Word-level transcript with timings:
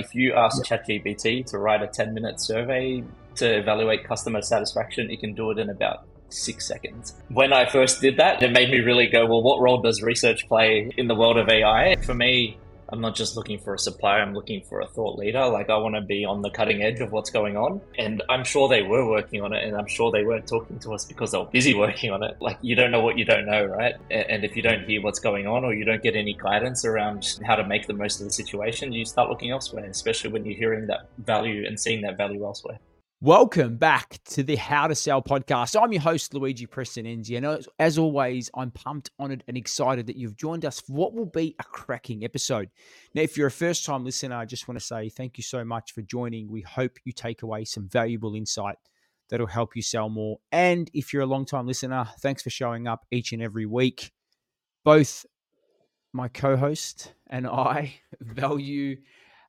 If 0.00 0.14
you 0.14 0.32
ask 0.32 0.64
ChatGPT 0.64 1.44
to 1.50 1.58
write 1.58 1.82
a 1.82 1.86
10 1.86 2.14
minute 2.14 2.40
survey 2.40 3.04
to 3.36 3.58
evaluate 3.58 4.04
customer 4.04 4.40
satisfaction, 4.40 5.10
it 5.10 5.20
can 5.20 5.34
do 5.34 5.50
it 5.50 5.58
in 5.58 5.68
about 5.68 6.06
six 6.30 6.66
seconds. 6.66 7.14
When 7.28 7.52
I 7.52 7.66
first 7.66 8.00
did 8.00 8.16
that, 8.16 8.42
it 8.42 8.50
made 8.52 8.70
me 8.70 8.78
really 8.78 9.08
go, 9.08 9.26
well, 9.26 9.42
what 9.42 9.60
role 9.60 9.82
does 9.82 10.00
research 10.02 10.48
play 10.48 10.90
in 10.96 11.06
the 11.06 11.14
world 11.14 11.36
of 11.36 11.48
AI? 11.50 11.96
For 11.96 12.14
me, 12.14 12.58
I'm 12.92 13.00
not 13.00 13.14
just 13.14 13.36
looking 13.36 13.58
for 13.58 13.74
a 13.74 13.78
supplier, 13.78 14.20
I'm 14.20 14.34
looking 14.34 14.62
for 14.62 14.80
a 14.80 14.86
thought 14.86 15.18
leader. 15.18 15.46
Like, 15.46 15.70
I 15.70 15.76
want 15.76 15.94
to 15.94 16.00
be 16.00 16.24
on 16.24 16.42
the 16.42 16.50
cutting 16.50 16.82
edge 16.82 17.00
of 17.00 17.12
what's 17.12 17.30
going 17.30 17.56
on. 17.56 17.80
And 17.98 18.22
I'm 18.28 18.44
sure 18.44 18.68
they 18.68 18.82
were 18.82 19.08
working 19.08 19.42
on 19.42 19.52
it, 19.52 19.64
and 19.64 19.76
I'm 19.76 19.86
sure 19.86 20.10
they 20.10 20.24
weren't 20.24 20.48
talking 20.48 20.78
to 20.80 20.94
us 20.94 21.04
because 21.04 21.32
they 21.32 21.38
were 21.38 21.46
busy 21.46 21.74
working 21.84 22.10
on 22.10 22.22
it. 22.22 22.36
Like, 22.40 22.58
you 22.62 22.74
don't 22.74 22.90
know 22.90 23.00
what 23.00 23.18
you 23.18 23.24
don't 23.24 23.46
know, 23.46 23.64
right? 23.64 23.94
And 24.10 24.44
if 24.44 24.56
you 24.56 24.62
don't 24.62 24.84
hear 24.84 25.02
what's 25.02 25.20
going 25.20 25.46
on 25.46 25.64
or 25.64 25.74
you 25.74 25.84
don't 25.84 26.02
get 26.02 26.16
any 26.16 26.34
guidance 26.34 26.84
around 26.84 27.38
how 27.46 27.56
to 27.56 27.66
make 27.66 27.86
the 27.86 27.94
most 27.94 28.20
of 28.20 28.26
the 28.26 28.32
situation, 28.32 28.92
you 28.92 29.04
start 29.04 29.28
looking 29.28 29.50
elsewhere, 29.50 29.84
especially 29.84 30.30
when 30.30 30.44
you're 30.44 30.56
hearing 30.56 30.86
that 30.88 31.08
value 31.18 31.66
and 31.66 31.78
seeing 31.78 32.02
that 32.02 32.16
value 32.16 32.44
elsewhere. 32.44 32.78
Welcome 33.22 33.76
back 33.76 34.18
to 34.30 34.42
the 34.42 34.56
How 34.56 34.86
to 34.86 34.94
Sell 34.94 35.20
podcast. 35.20 35.78
I'm 35.78 35.92
your 35.92 36.00
host, 36.00 36.32
Luigi 36.32 36.66
Prestinenzi, 36.66 37.36
and 37.36 37.66
as 37.78 37.98
always, 37.98 38.50
I'm 38.54 38.70
pumped, 38.70 39.10
honored, 39.18 39.44
and 39.46 39.58
excited 39.58 40.06
that 40.06 40.16
you've 40.16 40.38
joined 40.38 40.64
us 40.64 40.80
for 40.80 40.94
what 40.94 41.12
will 41.12 41.26
be 41.26 41.54
a 41.58 41.64
cracking 41.64 42.24
episode. 42.24 42.70
Now, 43.14 43.20
if 43.20 43.36
you're 43.36 43.48
a 43.48 43.50
first 43.50 43.84
time 43.84 44.06
listener, 44.06 44.36
I 44.36 44.46
just 44.46 44.68
want 44.68 44.80
to 44.80 44.86
say 44.86 45.10
thank 45.10 45.36
you 45.36 45.42
so 45.42 45.66
much 45.66 45.92
for 45.92 46.00
joining. 46.00 46.50
We 46.50 46.62
hope 46.62 46.96
you 47.04 47.12
take 47.12 47.42
away 47.42 47.66
some 47.66 47.90
valuable 47.90 48.34
insight 48.34 48.76
that'll 49.28 49.46
help 49.46 49.76
you 49.76 49.82
sell 49.82 50.08
more. 50.08 50.38
And 50.50 50.90
if 50.94 51.12
you're 51.12 51.20
a 51.20 51.26
long 51.26 51.44
time 51.44 51.66
listener, 51.66 52.08
thanks 52.22 52.42
for 52.42 52.48
showing 52.48 52.88
up 52.88 53.04
each 53.10 53.34
and 53.34 53.42
every 53.42 53.66
week. 53.66 54.12
Both 54.82 55.26
my 56.14 56.28
co 56.28 56.56
host 56.56 57.12
and 57.28 57.46
I 57.46 58.00
value 58.22 58.96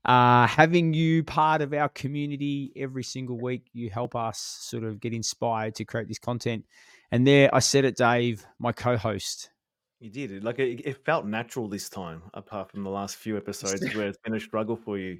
uh, 0.05 0.47
having 0.47 0.93
you 0.93 1.23
part 1.23 1.61
of 1.61 1.73
our 1.73 1.89
community 1.89 2.71
every 2.75 3.03
single 3.03 3.37
week, 3.39 3.67
you 3.73 3.89
help 3.89 4.15
us 4.15 4.39
sort 4.39 4.83
of 4.83 4.99
get 4.99 5.13
inspired 5.13 5.75
to 5.75 5.85
create 5.85 6.07
this 6.07 6.19
content. 6.19 6.65
And 7.11 7.27
there, 7.27 7.53
I 7.53 7.59
said 7.59 7.85
it, 7.85 7.97
Dave, 7.97 8.45
my 8.57 8.71
co-host. 8.71 9.51
You 9.99 10.09
did 10.09 10.43
Like 10.43 10.57
it, 10.57 10.81
it 10.83 11.05
felt 11.05 11.27
natural 11.27 11.67
this 11.67 11.87
time, 11.87 12.23
apart 12.33 12.71
from 12.71 12.83
the 12.83 12.89
last 12.89 13.17
few 13.17 13.37
episodes 13.37 13.81
where 13.95 14.07
it's 14.07 14.17
been 14.23 14.33
a 14.33 14.39
struggle 14.39 14.75
for 14.75 14.97
you. 14.97 15.19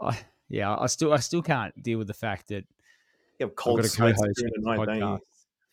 I, 0.00 0.16
yeah, 0.48 0.76
I 0.76 0.86
still, 0.86 1.12
I 1.12 1.16
still 1.16 1.42
can't 1.42 1.74
deal 1.82 1.98
with 1.98 2.06
the 2.06 2.14
fact 2.14 2.48
that 2.48 2.64
you 3.40 3.46
have 3.46 3.56
cold 3.56 3.80
I've 3.80 3.96
got 3.96 4.10
a 4.10 4.12
podcast. 4.14 5.18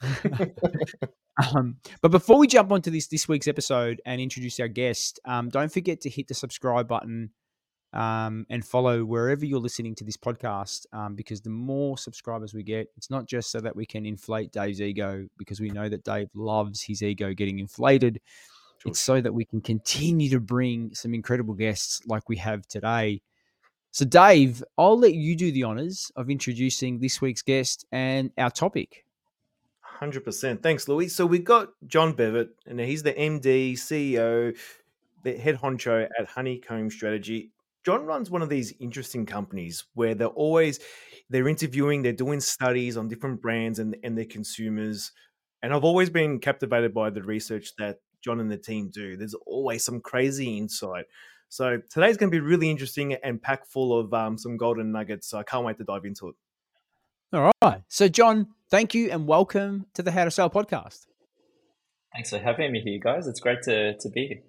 um, 1.56 1.78
but 2.02 2.10
before 2.10 2.40
we 2.40 2.48
jump 2.48 2.72
onto 2.72 2.90
this 2.90 3.08
this 3.08 3.28
week's 3.28 3.48
episode 3.48 4.02
and 4.06 4.20
introduce 4.20 4.60
our 4.60 4.68
guest, 4.68 5.20
um, 5.26 5.50
don't 5.50 5.72
forget 5.72 6.02
to 6.02 6.10
hit 6.10 6.28
the 6.28 6.34
subscribe 6.34 6.88
button 6.88 7.32
um, 7.94 8.46
and 8.50 8.64
follow 8.64 9.04
wherever 9.04 9.46
you're 9.46 9.60
listening 9.60 9.96
to 9.96 10.04
this 10.04 10.18
podcast 10.18 10.86
um, 10.94 11.16
because 11.16 11.42
the 11.42 11.50
more 11.50 11.98
subscribers 11.98 12.54
we 12.54 12.64
get, 12.64 12.88
it's 12.98 13.10
not 13.10 13.26
just 13.26 13.52
so 13.52 13.60
that 13.60 13.76
we 13.76 13.86
can 13.86 14.06
inflate 14.06 14.52
Dave's 14.52 14.82
ego 14.82 15.28
because 15.38 15.60
we 15.60 15.70
know 15.70 15.90
that 15.90 16.04
Dave 16.04 16.30
loves 16.36 16.82
his 16.82 17.02
ego 17.02 17.34
getting 17.34 17.60
inflated. 17.60 18.22
Sure. 18.80 18.92
It's 18.92 19.00
so 19.00 19.20
that 19.20 19.34
we 19.34 19.44
can 19.44 19.60
continue 19.60 20.30
to 20.30 20.40
bring 20.40 20.94
some 20.94 21.14
incredible 21.14 21.54
guests 21.54 22.02
like 22.06 22.30
we 22.30 22.38
have 22.38 22.66
today. 22.68 23.22
So, 23.92 24.06
Dave, 24.06 24.64
I'll 24.78 25.00
let 25.00 25.16
you 25.16 25.36
do 25.36 25.52
the 25.52 25.64
honors 25.64 26.12
of 26.16 26.30
introducing 26.30 27.00
this 27.00 27.22
week's 27.22 27.42
guest 27.42 27.86
and 27.92 28.32
our 28.38 28.52
topic. 28.52 29.04
100%. 30.00 30.62
Thanks, 30.62 30.88
Louis. 30.88 31.10
So, 31.10 31.26
we've 31.26 31.44
got 31.44 31.70
John 31.88 32.14
Bevitt, 32.14 32.50
and 32.68 32.80
he's 32.80 33.04
the 33.04 33.14
MD, 33.14 33.74
CEO, 33.74 34.56
the 35.24 35.38
head 35.38 35.58
honcho 35.58 36.08
at 36.18 36.28
Honeycomb 36.28 36.92
Strategy. 36.92 37.52
John 37.86 38.06
runs 38.06 38.30
one 38.30 38.42
of 38.42 38.50
these 38.50 38.74
interesting 38.80 39.26
companies 39.26 39.86
where 39.94 40.16
they're 40.16 40.28
always 40.28 40.80
they're 41.30 41.48
interviewing, 41.48 42.02
they're 42.02 42.14
doing 42.14 42.40
studies 42.40 42.98
on 42.98 43.08
different 43.08 43.42
brands 43.42 43.80
and, 43.80 43.96
and 44.04 44.18
their 44.18 44.26
consumers. 44.26 45.12
And 45.62 45.74
I've 45.74 45.84
always 45.84 46.10
been 46.10 46.40
captivated 46.40 46.94
by 46.94 47.10
the 47.10 47.22
research 47.22 47.76
that 47.78 48.00
John 48.24 48.40
and 48.40 48.52
the 48.52 48.58
team 48.58 48.90
do. 48.94 49.16
There's 49.16 49.36
always 49.46 49.84
some 49.84 50.02
crazy 50.02 50.58
insight. 50.58 51.06
So 51.50 51.82
today's 51.90 52.18
going 52.18 52.32
to 52.32 52.36
be 52.36 52.42
really 52.42 52.70
interesting 52.70 53.14
and 53.14 53.42
packed 53.42 53.68
full 53.68 53.98
of 53.98 54.14
um, 54.14 54.38
some 54.38 54.58
golden 54.58 54.92
nuggets. 54.92 55.28
So 55.28 55.38
I 55.38 55.44
can't 55.44 55.66
wait 55.66 55.78
to 55.78 55.84
dive 55.84 56.06
into 56.06 56.30
it. 56.30 56.36
All 57.32 57.52
right. 57.62 57.84
So, 57.88 58.08
John, 58.08 58.48
thank 58.70 58.94
you 58.94 59.12
and 59.12 59.28
welcome 59.28 59.86
to 59.94 60.04
the 60.04 60.12
How 60.12 60.26
to 60.26 60.32
Sell 60.32 60.50
podcast. 60.50 61.06
Thanks 62.14 62.32
for 62.32 62.40
having 62.40 62.72
me 62.72 62.82
here, 62.82 63.00
guys. 63.00 63.28
It's 63.28 63.40
great 63.40 63.62
to, 63.64 63.96
to 63.98 64.10
be 64.10 64.28
here. 64.28 64.49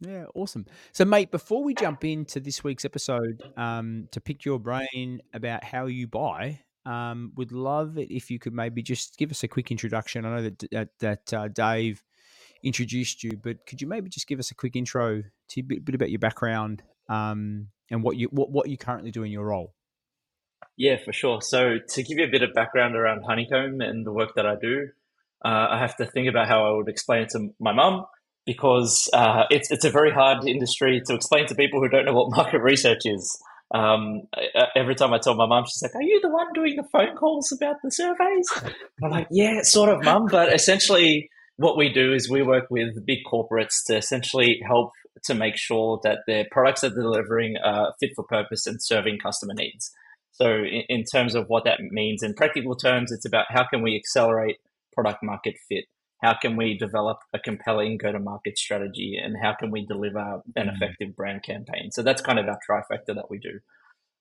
Yeah, 0.00 0.24
awesome. 0.34 0.66
So, 0.92 1.04
mate, 1.04 1.30
before 1.30 1.64
we 1.64 1.74
jump 1.74 2.04
into 2.04 2.38
this 2.38 2.62
week's 2.62 2.84
episode, 2.84 3.42
um, 3.56 4.08
to 4.12 4.20
pick 4.20 4.44
your 4.44 4.58
brain 4.58 5.20
about 5.32 5.64
how 5.64 5.86
you 5.86 6.06
buy, 6.06 6.60
um, 6.84 7.32
would 7.36 7.50
love 7.50 7.96
it 7.96 8.10
if 8.10 8.30
you 8.30 8.38
could 8.38 8.52
maybe 8.52 8.82
just 8.82 9.16
give 9.16 9.30
us 9.30 9.42
a 9.42 9.48
quick 9.48 9.70
introduction. 9.70 10.24
I 10.24 10.36
know 10.36 10.42
that 10.42 10.64
that, 10.70 10.88
that 11.00 11.34
uh, 11.34 11.48
Dave 11.48 12.02
introduced 12.62 13.24
you, 13.24 13.38
but 13.42 13.66
could 13.66 13.80
you 13.80 13.86
maybe 13.86 14.10
just 14.10 14.26
give 14.26 14.38
us 14.38 14.50
a 14.50 14.54
quick 14.54 14.76
intro 14.76 15.22
to 15.48 15.60
a 15.60 15.62
bit, 15.62 15.84
bit 15.84 15.94
about 15.94 16.10
your 16.10 16.18
background 16.18 16.82
um, 17.08 17.68
and 17.90 18.02
what 18.02 18.16
you 18.16 18.28
what, 18.28 18.50
what 18.50 18.68
you 18.68 18.76
currently 18.76 19.10
do 19.10 19.22
in 19.22 19.32
your 19.32 19.46
role? 19.46 19.72
Yeah, 20.76 20.96
for 21.02 21.12
sure. 21.12 21.40
So, 21.40 21.78
to 21.78 22.02
give 22.02 22.18
you 22.18 22.24
a 22.24 22.30
bit 22.30 22.42
of 22.42 22.52
background 22.52 22.96
around 22.96 23.24
Honeycomb 23.24 23.80
and 23.80 24.04
the 24.04 24.12
work 24.12 24.34
that 24.36 24.46
I 24.46 24.56
do, 24.60 24.88
uh, 25.42 25.68
I 25.70 25.78
have 25.78 25.96
to 25.96 26.04
think 26.04 26.28
about 26.28 26.48
how 26.48 26.66
I 26.66 26.76
would 26.76 26.88
explain 26.88 27.22
it 27.22 27.30
to 27.30 27.48
my 27.58 27.72
mum 27.72 28.04
because 28.46 29.10
uh, 29.12 29.42
it's 29.50 29.70
it's 29.70 29.84
a 29.84 29.90
very 29.90 30.12
hard 30.12 30.46
industry 30.46 31.02
to 31.06 31.14
explain 31.14 31.46
to 31.46 31.54
people 31.54 31.80
who 31.80 31.88
don't 31.88 32.06
know 32.06 32.14
what 32.14 32.30
market 32.30 32.62
research 32.62 33.00
is. 33.04 33.38
Um, 33.74 34.22
every 34.76 34.94
time 34.94 35.12
I 35.12 35.18
tell 35.18 35.34
my 35.34 35.46
mum, 35.46 35.64
she's 35.64 35.82
like, 35.82 35.94
"Are 35.96 36.02
you 36.02 36.20
the 36.22 36.30
one 36.30 36.46
doing 36.54 36.76
the 36.76 36.84
phone 36.84 37.16
calls 37.16 37.52
about 37.52 37.76
the 37.82 37.90
surveys?" 37.90 38.48
I'm 39.02 39.10
like, 39.10 39.26
"Yeah, 39.30 39.62
sort 39.62 39.90
of, 39.90 40.04
mum." 40.04 40.28
But 40.30 40.54
essentially, 40.54 41.28
what 41.56 41.76
we 41.76 41.92
do 41.92 42.14
is 42.14 42.30
we 42.30 42.42
work 42.42 42.66
with 42.70 43.04
big 43.04 43.18
corporates 43.30 43.84
to 43.88 43.96
essentially 43.96 44.60
help 44.64 44.92
to 45.24 45.34
make 45.34 45.56
sure 45.56 45.98
that 46.04 46.20
their 46.28 46.46
products 46.52 46.84
are 46.84 46.90
delivering 46.90 47.56
fit 47.98 48.12
for 48.14 48.24
purpose 48.24 48.66
and 48.66 48.80
serving 48.80 49.18
customer 49.18 49.54
needs. 49.54 49.90
So, 50.30 50.46
in, 50.46 50.84
in 50.88 51.04
terms 51.04 51.34
of 51.34 51.46
what 51.48 51.64
that 51.64 51.80
means 51.80 52.22
in 52.22 52.34
practical 52.34 52.76
terms, 52.76 53.10
it's 53.10 53.26
about 53.26 53.46
how 53.48 53.66
can 53.66 53.82
we 53.82 53.96
accelerate 53.96 54.58
product 54.94 55.24
market 55.24 55.56
fit 55.68 55.86
how 56.22 56.34
can 56.40 56.56
we 56.56 56.76
develop 56.76 57.18
a 57.34 57.38
compelling 57.38 57.98
go 57.98 58.12
to 58.12 58.18
market 58.18 58.58
strategy 58.58 59.18
and 59.22 59.36
how 59.40 59.54
can 59.54 59.70
we 59.70 59.84
deliver 59.86 60.40
an 60.56 60.66
mm. 60.66 60.74
effective 60.74 61.14
brand 61.16 61.42
campaign 61.42 61.90
so 61.90 62.02
that's 62.02 62.22
kind 62.22 62.38
of 62.38 62.46
our 62.48 62.58
trifecta 62.68 63.14
that 63.14 63.30
we 63.30 63.38
do 63.38 63.60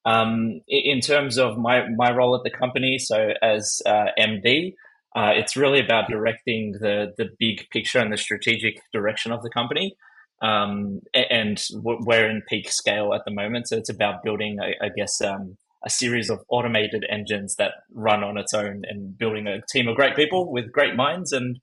um, 0.05 0.61
in 0.67 0.99
terms 0.99 1.39
of 1.39 1.57
my, 1.57 1.87
my 1.95 2.11
role 2.11 2.35
at 2.35 2.43
the 2.43 2.49
company 2.49 2.97
so 2.97 3.29
as 3.41 3.81
uh, 3.85 4.07
md 4.19 4.73
uh, 5.15 5.31
it's 5.33 5.55
really 5.55 5.79
about 5.79 6.09
directing 6.09 6.73
the, 6.73 7.13
the 7.17 7.29
big 7.39 7.65
picture 7.71 7.99
and 7.99 8.11
the 8.11 8.17
strategic 8.17 8.81
direction 8.91 9.31
of 9.31 9.41
the 9.41 9.49
company 9.49 9.95
um, 10.41 10.99
and 11.13 11.63
we're 11.73 12.29
in 12.29 12.41
peak 12.49 12.69
scale 12.69 13.13
at 13.13 13.21
the 13.25 13.31
moment 13.31 13.67
so 13.67 13.77
it's 13.77 13.89
about 13.89 14.23
building 14.23 14.57
i, 14.61 14.85
I 14.85 14.89
guess 14.89 15.21
um, 15.21 15.57
a 15.85 15.89
series 15.89 16.29
of 16.29 16.43
automated 16.49 17.05
engines 17.09 17.55
that 17.55 17.71
run 17.93 18.23
on 18.23 18.37
its 18.37 18.53
own 18.53 18.81
and 18.89 19.17
building 19.17 19.47
a 19.47 19.61
team 19.71 19.87
of 19.87 19.95
great 19.95 20.15
people 20.15 20.51
with 20.51 20.71
great 20.71 20.95
minds 20.95 21.31
and 21.31 21.59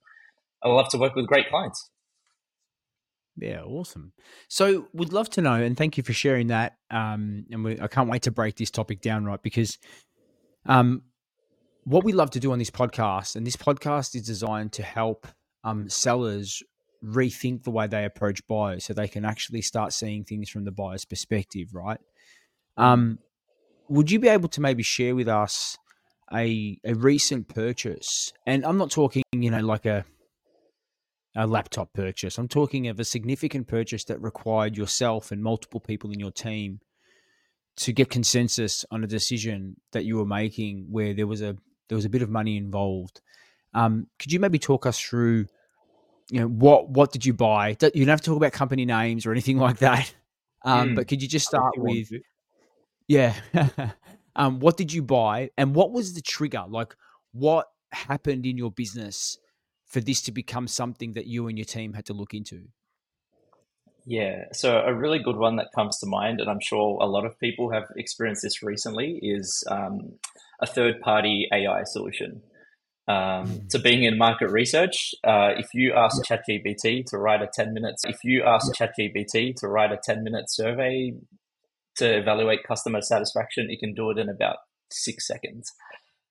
I 0.63 0.69
love 0.69 0.89
to 0.89 0.97
work 0.97 1.15
with 1.15 1.27
great 1.27 1.49
clients. 1.49 1.89
Yeah, 3.35 3.61
awesome. 3.63 4.13
So, 4.47 4.87
we'd 4.93 5.11
love 5.11 5.29
to 5.31 5.41
know, 5.41 5.55
and 5.55 5.75
thank 5.75 5.97
you 5.97 6.03
for 6.03 6.13
sharing 6.13 6.47
that. 6.47 6.77
Um, 6.91 7.45
and 7.51 7.63
we, 7.63 7.79
I 7.81 7.87
can't 7.87 8.09
wait 8.09 8.23
to 8.23 8.31
break 8.31 8.55
this 8.57 8.69
topic 8.69 9.01
down, 9.01 9.25
right? 9.25 9.41
Because, 9.41 9.79
um, 10.65 11.01
what 11.83 12.03
we 12.03 12.13
love 12.13 12.29
to 12.31 12.39
do 12.39 12.51
on 12.51 12.59
this 12.59 12.69
podcast, 12.69 13.35
and 13.35 13.45
this 13.45 13.55
podcast 13.55 14.15
is 14.15 14.25
designed 14.25 14.71
to 14.73 14.83
help 14.83 15.27
um, 15.63 15.89
sellers 15.89 16.61
rethink 17.03 17.63
the 17.63 17.71
way 17.71 17.87
they 17.87 18.05
approach 18.05 18.45
buyers, 18.47 18.85
so 18.85 18.93
they 18.93 19.07
can 19.07 19.25
actually 19.25 19.61
start 19.61 19.93
seeing 19.93 20.23
things 20.23 20.49
from 20.49 20.63
the 20.63 20.71
buyer's 20.71 21.03
perspective, 21.03 21.69
right? 21.73 21.99
Um, 22.77 23.19
would 23.89 24.11
you 24.11 24.19
be 24.19 24.29
able 24.29 24.49
to 24.49 24.61
maybe 24.61 24.83
share 24.83 25.15
with 25.15 25.27
us 25.27 25.77
a 26.31 26.79
a 26.85 26.93
recent 26.93 27.47
purchase? 27.47 28.31
And 28.45 28.65
I'm 28.65 28.77
not 28.77 28.91
talking, 28.91 29.23
you 29.33 29.51
know, 29.51 29.59
like 29.59 29.85
a 29.85 30.05
a 31.35 31.47
laptop 31.47 31.93
purchase. 31.93 32.37
I'm 32.37 32.47
talking 32.47 32.87
of 32.87 32.99
a 32.99 33.05
significant 33.05 33.67
purchase 33.67 34.03
that 34.05 34.21
required 34.21 34.77
yourself 34.77 35.31
and 35.31 35.41
multiple 35.41 35.79
people 35.79 36.11
in 36.11 36.19
your 36.19 36.31
team 36.31 36.79
to 37.77 37.91
get 37.91 38.09
consensus 38.09 38.85
on 38.91 39.03
a 39.03 39.07
decision 39.07 39.77
that 39.93 40.05
you 40.05 40.17
were 40.17 40.25
making 40.25 40.85
where 40.89 41.13
there 41.13 41.27
was 41.27 41.41
a 41.41 41.55
there 41.89 41.95
was 41.95 42.05
a 42.05 42.09
bit 42.09 42.21
of 42.21 42.29
money 42.29 42.57
involved. 42.57 43.21
Um, 43.73 44.07
could 44.19 44.31
you 44.31 44.39
maybe 44.39 44.59
talk 44.59 44.85
us 44.85 44.99
through, 44.99 45.47
you 46.29 46.39
know, 46.39 46.47
what 46.47 46.89
what 46.89 47.11
did 47.11 47.25
you 47.25 47.33
buy? 47.33 47.69
You 47.69 47.75
don't 48.05 48.07
have 48.07 48.21
to 48.21 48.29
talk 48.29 48.37
about 48.37 48.51
company 48.51 48.85
names 48.85 49.25
or 49.25 49.31
anything 49.31 49.57
like 49.67 49.79
that. 49.79 50.13
Um, 50.63 50.89
mm, 50.89 50.95
but 50.95 51.07
could 51.07 51.21
you 51.21 51.27
just 51.27 51.47
start 51.47 51.73
with, 51.77 52.09
yeah, 53.07 53.33
um, 54.35 54.59
what 54.59 54.77
did 54.77 54.93
you 54.93 55.03
buy 55.03 55.49
and 55.57 55.75
what 55.75 55.91
was 55.91 56.13
the 56.13 56.21
trigger? 56.21 56.63
Like, 56.69 56.95
what 57.33 57.67
happened 57.91 58.45
in 58.45 58.57
your 58.57 58.71
business 58.71 59.37
for 59.93 60.01
this 60.01 60.21
to 60.23 60.31
become 60.31 60.67
something 60.67 61.13
that 61.13 61.27
you 61.27 61.47
and 61.47 61.57
your 61.57 61.65
team 61.65 61.93
had 61.93 62.05
to 62.07 62.13
look 62.13 62.33
into? 62.33 62.63
Yeah, 64.05 64.45
so 64.51 64.79
a 64.79 64.93
really 64.93 65.19
good 65.19 65.37
one 65.37 65.55
that 65.57 65.67
comes 65.73 65.99
to 65.99 66.07
mind, 66.07 66.41
and 66.41 66.49
I'm 66.49 66.59
sure 66.61 66.97
a 66.99 67.05
lot 67.05 67.25
of 67.25 67.39
people 67.39 67.71
have 67.71 67.83
experienced 67.95 68.41
this 68.41 68.63
recently, 68.63 69.19
is 69.21 69.63
um, 69.69 70.13
a 70.61 70.65
third 70.65 70.99
party 70.99 71.47
AI 71.53 71.83
solution. 71.85 72.41
Um, 73.07 73.45
Mm. 73.45 73.71
so 73.71 73.81
being 73.81 74.03
in 74.03 74.17
market 74.17 74.49
research, 74.49 75.13
uh, 75.25 75.51
if 75.57 75.73
you 75.73 75.93
ask 75.93 76.17
ChatGPT 76.25 77.05
to 77.07 77.17
write 77.17 77.41
a 77.41 77.49
10 77.53 77.73
minutes, 77.73 78.03
if 78.05 78.23
you 78.23 78.43
ask 78.43 78.73
ChatGPT 78.75 79.55
to 79.57 79.67
write 79.67 79.91
a 79.91 79.99
10 80.03 80.23
minute 80.23 80.45
survey 80.49 81.13
to 81.97 82.17
evaluate 82.17 82.63
customer 82.63 83.01
satisfaction, 83.01 83.67
it 83.69 83.79
can 83.79 83.93
do 83.93 84.09
it 84.09 84.17
in 84.17 84.29
about 84.29 84.57
six 84.89 85.27
seconds. 85.27 85.71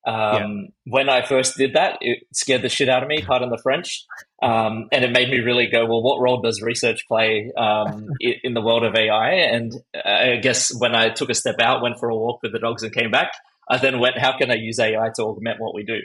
Um, 0.05 0.69
When 0.85 1.09
I 1.09 1.25
first 1.25 1.57
did 1.57 1.73
that, 1.73 1.97
it 2.01 2.19
scared 2.33 2.61
the 2.61 2.69
shit 2.69 2.89
out 2.89 3.03
of 3.03 3.09
me, 3.09 3.21
pardon 3.25 3.49
the 3.49 3.57
French. 3.61 4.05
Um, 4.41 4.87
and 4.91 5.03
it 5.05 5.11
made 5.11 5.29
me 5.29 5.39
really 5.39 5.67
go, 5.67 5.85
well, 5.85 6.03
what 6.03 6.19
role 6.19 6.41
does 6.41 6.61
research 6.61 7.07
play 7.07 7.51
um, 7.57 8.09
in 8.19 8.53
the 8.53 8.61
world 8.61 8.83
of 8.83 8.95
AI? 8.95 9.31
And 9.31 9.73
I 10.05 10.37
guess 10.41 10.73
when 10.77 10.95
I 10.95 11.09
took 11.09 11.29
a 11.29 11.35
step 11.35 11.59
out, 11.59 11.81
went 11.81 11.99
for 11.99 12.09
a 12.09 12.15
walk 12.15 12.41
with 12.43 12.51
the 12.51 12.59
dogs 12.59 12.83
and 12.83 12.93
came 12.93 13.11
back, 13.11 13.31
I 13.69 13.77
then 13.77 13.99
went, 13.99 14.17
how 14.17 14.37
can 14.37 14.51
I 14.51 14.55
use 14.55 14.79
AI 14.79 15.09
to 15.15 15.23
augment 15.23 15.59
what 15.59 15.73
we 15.73 15.83
do? 15.83 16.01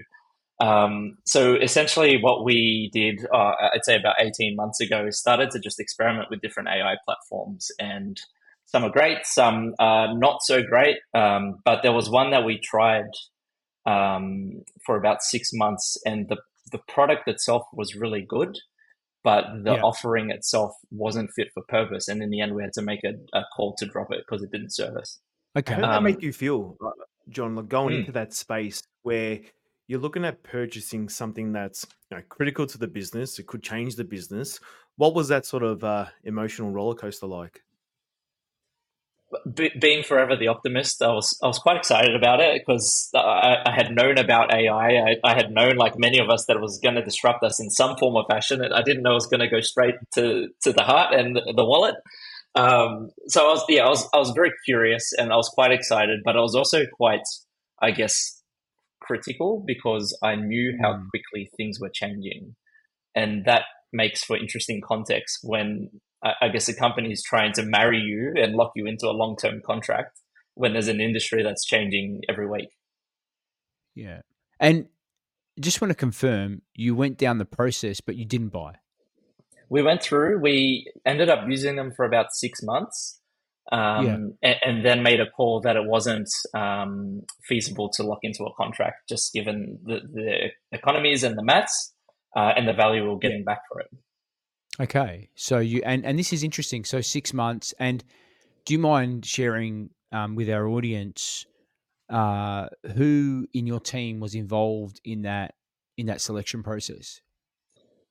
Um, 0.61 1.19
so 1.25 1.55
essentially, 1.55 2.19
what 2.21 2.45
we 2.45 2.91
did, 2.93 3.25
uh, 3.33 3.53
I'd 3.75 3.85
say 3.85 3.97
about 3.97 4.17
18 4.21 4.57
months 4.57 4.81
ago, 4.81 5.07
is 5.07 5.19
started 5.19 5.51
to 5.53 5.61
just 5.61 5.79
experiment 5.79 6.29
with 6.31 6.41
different 6.41 6.69
AI 6.69 6.97
platforms. 7.05 7.71
And 7.79 8.21
some 8.67 8.85
are 8.85 8.91
great, 8.91 9.25
some 9.25 9.75
are 9.79 10.17
not 10.17 10.43
so 10.43 10.63
great. 10.63 10.97
Um, 11.15 11.61
but 11.65 11.83
there 11.83 11.93
was 11.93 12.11
one 12.11 12.31
that 12.31 12.45
we 12.45 12.59
tried 12.59 13.07
um, 13.93 14.63
for 14.85 14.95
about 14.97 15.23
six 15.23 15.51
months, 15.53 15.85
and 16.05 16.29
the 16.29 16.39
the 16.71 16.83
product 16.95 17.27
itself 17.29 17.63
was 17.73 17.95
really 18.03 18.25
good, 18.37 18.53
but 19.25 19.45
the 19.65 19.75
Yeah. 19.77 19.83
offering 19.91 20.31
itself 20.31 20.73
wasn't 20.91 21.31
fit 21.37 21.49
for 21.55 21.63
purpose. 21.79 22.09
And 22.09 22.23
in 22.23 22.29
the 22.31 22.41
end, 22.43 22.55
we 22.55 22.63
had 22.63 22.75
to 22.75 22.83
make 22.83 23.03
a, 23.05 23.15
a 23.33 23.43
call 23.57 23.75
to 23.79 23.87
drop 23.87 24.13
it 24.13 24.21
because 24.25 24.43
it 24.43 24.51
didn't 24.53 24.75
serve 24.75 24.95
us. 25.03 25.19
Okay. 25.57 25.75
How 25.75 25.81
did 25.81 25.91
that 25.91 25.97
Um, 25.97 26.05
make 26.05 26.23
you 26.23 26.33
feel, 26.33 26.77
John, 27.31 27.57
like 27.57 27.69
going 27.69 27.95
Mm. 27.95 28.01
into 28.01 28.13
that 28.13 28.35
space 28.35 28.83
where 29.03 29.41
you're 29.87 30.05
looking 30.07 30.27
at 30.27 30.43
purchasing 30.43 31.09
something 31.09 31.53
that's 31.53 31.87
you 32.11 32.19
know, 32.19 32.23
critical 32.29 32.67
to 32.67 32.79
the 32.79 32.87
business? 32.87 33.39
It 33.39 33.47
could 33.47 33.63
change 33.63 33.97
the 33.97 34.05
business. 34.05 34.61
What 34.97 35.15
was 35.15 35.29
that 35.29 35.47
sort 35.47 35.63
of 35.63 35.83
uh, 35.83 36.07
emotional 36.25 36.71
roller 36.71 36.95
coaster 36.95 37.27
like? 37.27 37.63
Be- 39.55 39.73
being 39.79 40.03
forever 40.03 40.37
the 40.37 40.49
optimist, 40.49 41.03
I 41.03 41.13
was 41.13 41.39
I 41.43 41.47
was 41.49 41.59
quite 41.59 41.77
excited 41.77 42.17
about 42.17 42.41
it 42.41 42.63
because 42.65 43.11
I, 43.15 43.57
I 43.67 43.73
had 43.75 43.93
known 43.95 44.17
about 44.17 44.53
AI. 44.53 44.89
I, 44.89 45.17
I 45.23 45.35
had 45.35 45.51
known, 45.51 45.77
like 45.77 45.99
many 45.99 46.19
of 46.19 46.31
us, 46.31 46.47
that 46.47 46.57
it 46.57 46.63
was 46.63 46.81
going 46.83 46.95
to 46.95 47.05
disrupt 47.05 47.43
us 47.45 47.61
in 47.61 47.69
some 47.69 47.97
form 47.99 48.15
or 48.17 48.25
fashion. 48.31 48.65
And 48.65 48.73
I 48.73 48.81
didn't 48.81 49.03
know 49.03 49.11
it 49.11 49.15
was 49.15 49.27
going 49.27 49.41
to 49.41 49.49
go 49.49 49.61
straight 49.61 49.97
to, 50.15 50.49
to 50.63 50.73
the 50.73 50.83
heart 50.83 51.13
and 51.13 51.37
the, 51.37 51.53
the 51.55 51.65
wallet. 51.65 51.97
Um, 52.55 53.11
so 53.27 53.47
I 53.47 53.53
was 53.53 53.65
yeah, 53.69 53.85
I 53.85 53.89
was 53.89 54.09
I 54.15 54.19
was 54.19 54.31
very 54.31 54.53
curious 54.65 55.13
and 55.19 55.31
I 55.33 55.37
was 55.37 55.49
quite 55.51 55.73
excited, 55.73 56.21
but 56.25 56.37
I 56.37 56.41
was 56.41 56.55
also 56.55 56.87
quite, 56.97 57.27
I 57.83 57.91
guess, 57.91 58.43
critical 59.01 59.63
because 59.67 60.17
I 60.23 60.37
knew 60.37 60.77
how 60.81 60.95
Mm. 60.95 61.09
quickly 61.11 61.51
things 61.57 61.79
were 61.79 61.91
changing, 61.93 62.57
and 63.15 63.45
that 63.45 63.63
makes 63.93 64.25
for 64.25 64.37
interesting 64.37 64.81
context 64.87 65.41
when 65.43 65.91
I, 66.23 66.49
guess 66.49 66.69
a 66.69 66.75
company 66.75 67.13
is 67.13 67.23
trying 67.23 67.53
to 67.55 67.63
marry 67.63 67.99
you 67.99 68.35
and 68.37 68.55
lock 68.55 68.73
you 68.75 68.87
into 68.87 69.07
a 69.07 69.13
long 69.13 69.37
term 69.37 69.61
contract 69.65 70.19
when 70.55 70.73
there's 70.73 70.89
an 70.89 71.01
industry 71.01 71.43
that's 71.43 71.65
changing 71.65 72.23
every 72.29 72.49
week. 72.49 72.69
Yeah. 73.95 74.23
And 74.59 74.87
just 75.61 75.81
want 75.81 75.91
to 75.91 75.95
confirm 75.95 76.63
you 76.75 76.95
went 76.95 77.19
down 77.19 77.39
the 77.39 77.45
process, 77.45 78.01
but 78.01 78.17
you 78.17 78.25
didn't 78.25 78.49
buy. 78.49 78.75
We 79.69 79.83
went 79.83 80.03
through. 80.03 80.41
We 80.41 80.91
ended 81.07 81.29
up 81.29 81.45
using 81.49 81.77
them 81.77 81.93
for 81.95 82.05
about 82.05 82.33
six 82.33 82.63
months. 82.63 83.21
Um, 83.71 84.33
and, 84.43 84.57
and 84.63 84.85
then 84.85 85.03
made 85.03 85.21
a 85.21 85.29
call 85.29 85.61
that 85.61 85.77
it 85.77 85.85
wasn't 85.85 86.31
um, 86.55 87.21
feasible 87.47 87.91
to 87.97 88.03
lock 88.03 88.21
into 88.23 88.45
a 88.45 88.55
contract, 88.55 89.07
just 89.11 89.31
given 89.35 89.79
the, 89.85 90.01
the 90.11 90.37
economies 90.73 91.23
and 91.23 91.37
the 91.37 91.45
maths 91.45 91.93
uh, 92.35 92.55
and 92.57 92.67
the 92.67 92.73
value 92.73 93.03
we 93.03 93.11
we're 93.11 93.19
getting 93.19 93.45
back 93.45 93.61
for 93.71 93.81
it. 93.81 93.89
Okay. 94.81 95.29
So 95.35 95.59
you 95.59 95.83
and 95.85 96.05
and 96.05 96.19
this 96.19 96.33
is 96.33 96.43
interesting. 96.43 96.85
So 96.85 97.01
six 97.01 97.33
months. 97.33 97.75
And 97.79 98.05
do 98.65 98.75
you 98.75 98.79
mind 98.79 99.27
sharing 99.27 99.91
um, 100.13 100.35
with 100.35 100.49
our 100.49 100.67
audience 100.69 101.47
uh, 102.11 102.69
who 102.95 103.47
in 103.53 103.67
your 103.67 103.81
team 103.81 104.21
was 104.21 104.35
involved 104.35 105.01
in 105.05 105.23
that 105.23 105.55
in 105.97 106.07
that 106.07 106.21
selection 106.21 106.63
process? 106.63 107.21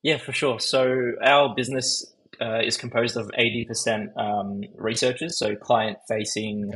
Yeah, 0.02 0.18
for 0.18 0.32
sure. 0.32 0.60
So 0.60 1.12
our 1.22 1.54
business 1.54 2.14
uh, 2.40 2.60
is 2.62 2.76
composed 2.76 3.16
of 3.16 3.30
80% 3.38 4.16
um, 4.16 4.62
researchers, 4.76 5.38
so 5.38 5.56
client 5.56 5.98
facing 6.08 6.72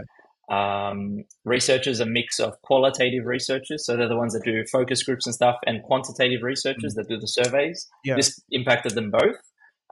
um, 0.50 1.24
researchers, 1.44 2.00
a 2.00 2.06
mix 2.06 2.40
of 2.40 2.60
qualitative 2.62 3.24
researchers, 3.26 3.86
so 3.86 3.96
they're 3.96 4.08
the 4.08 4.16
ones 4.16 4.32
that 4.32 4.42
do 4.44 4.64
focus 4.72 5.02
groups 5.04 5.26
and 5.26 5.34
stuff, 5.34 5.56
and 5.66 5.82
quantitative 5.84 6.42
researchers 6.42 6.94
that 6.94 7.08
do 7.08 7.18
the 7.18 7.28
surveys. 7.28 7.88
Yeah. 8.04 8.16
This 8.16 8.40
impacted 8.50 8.94
them 8.94 9.10
both. 9.10 9.36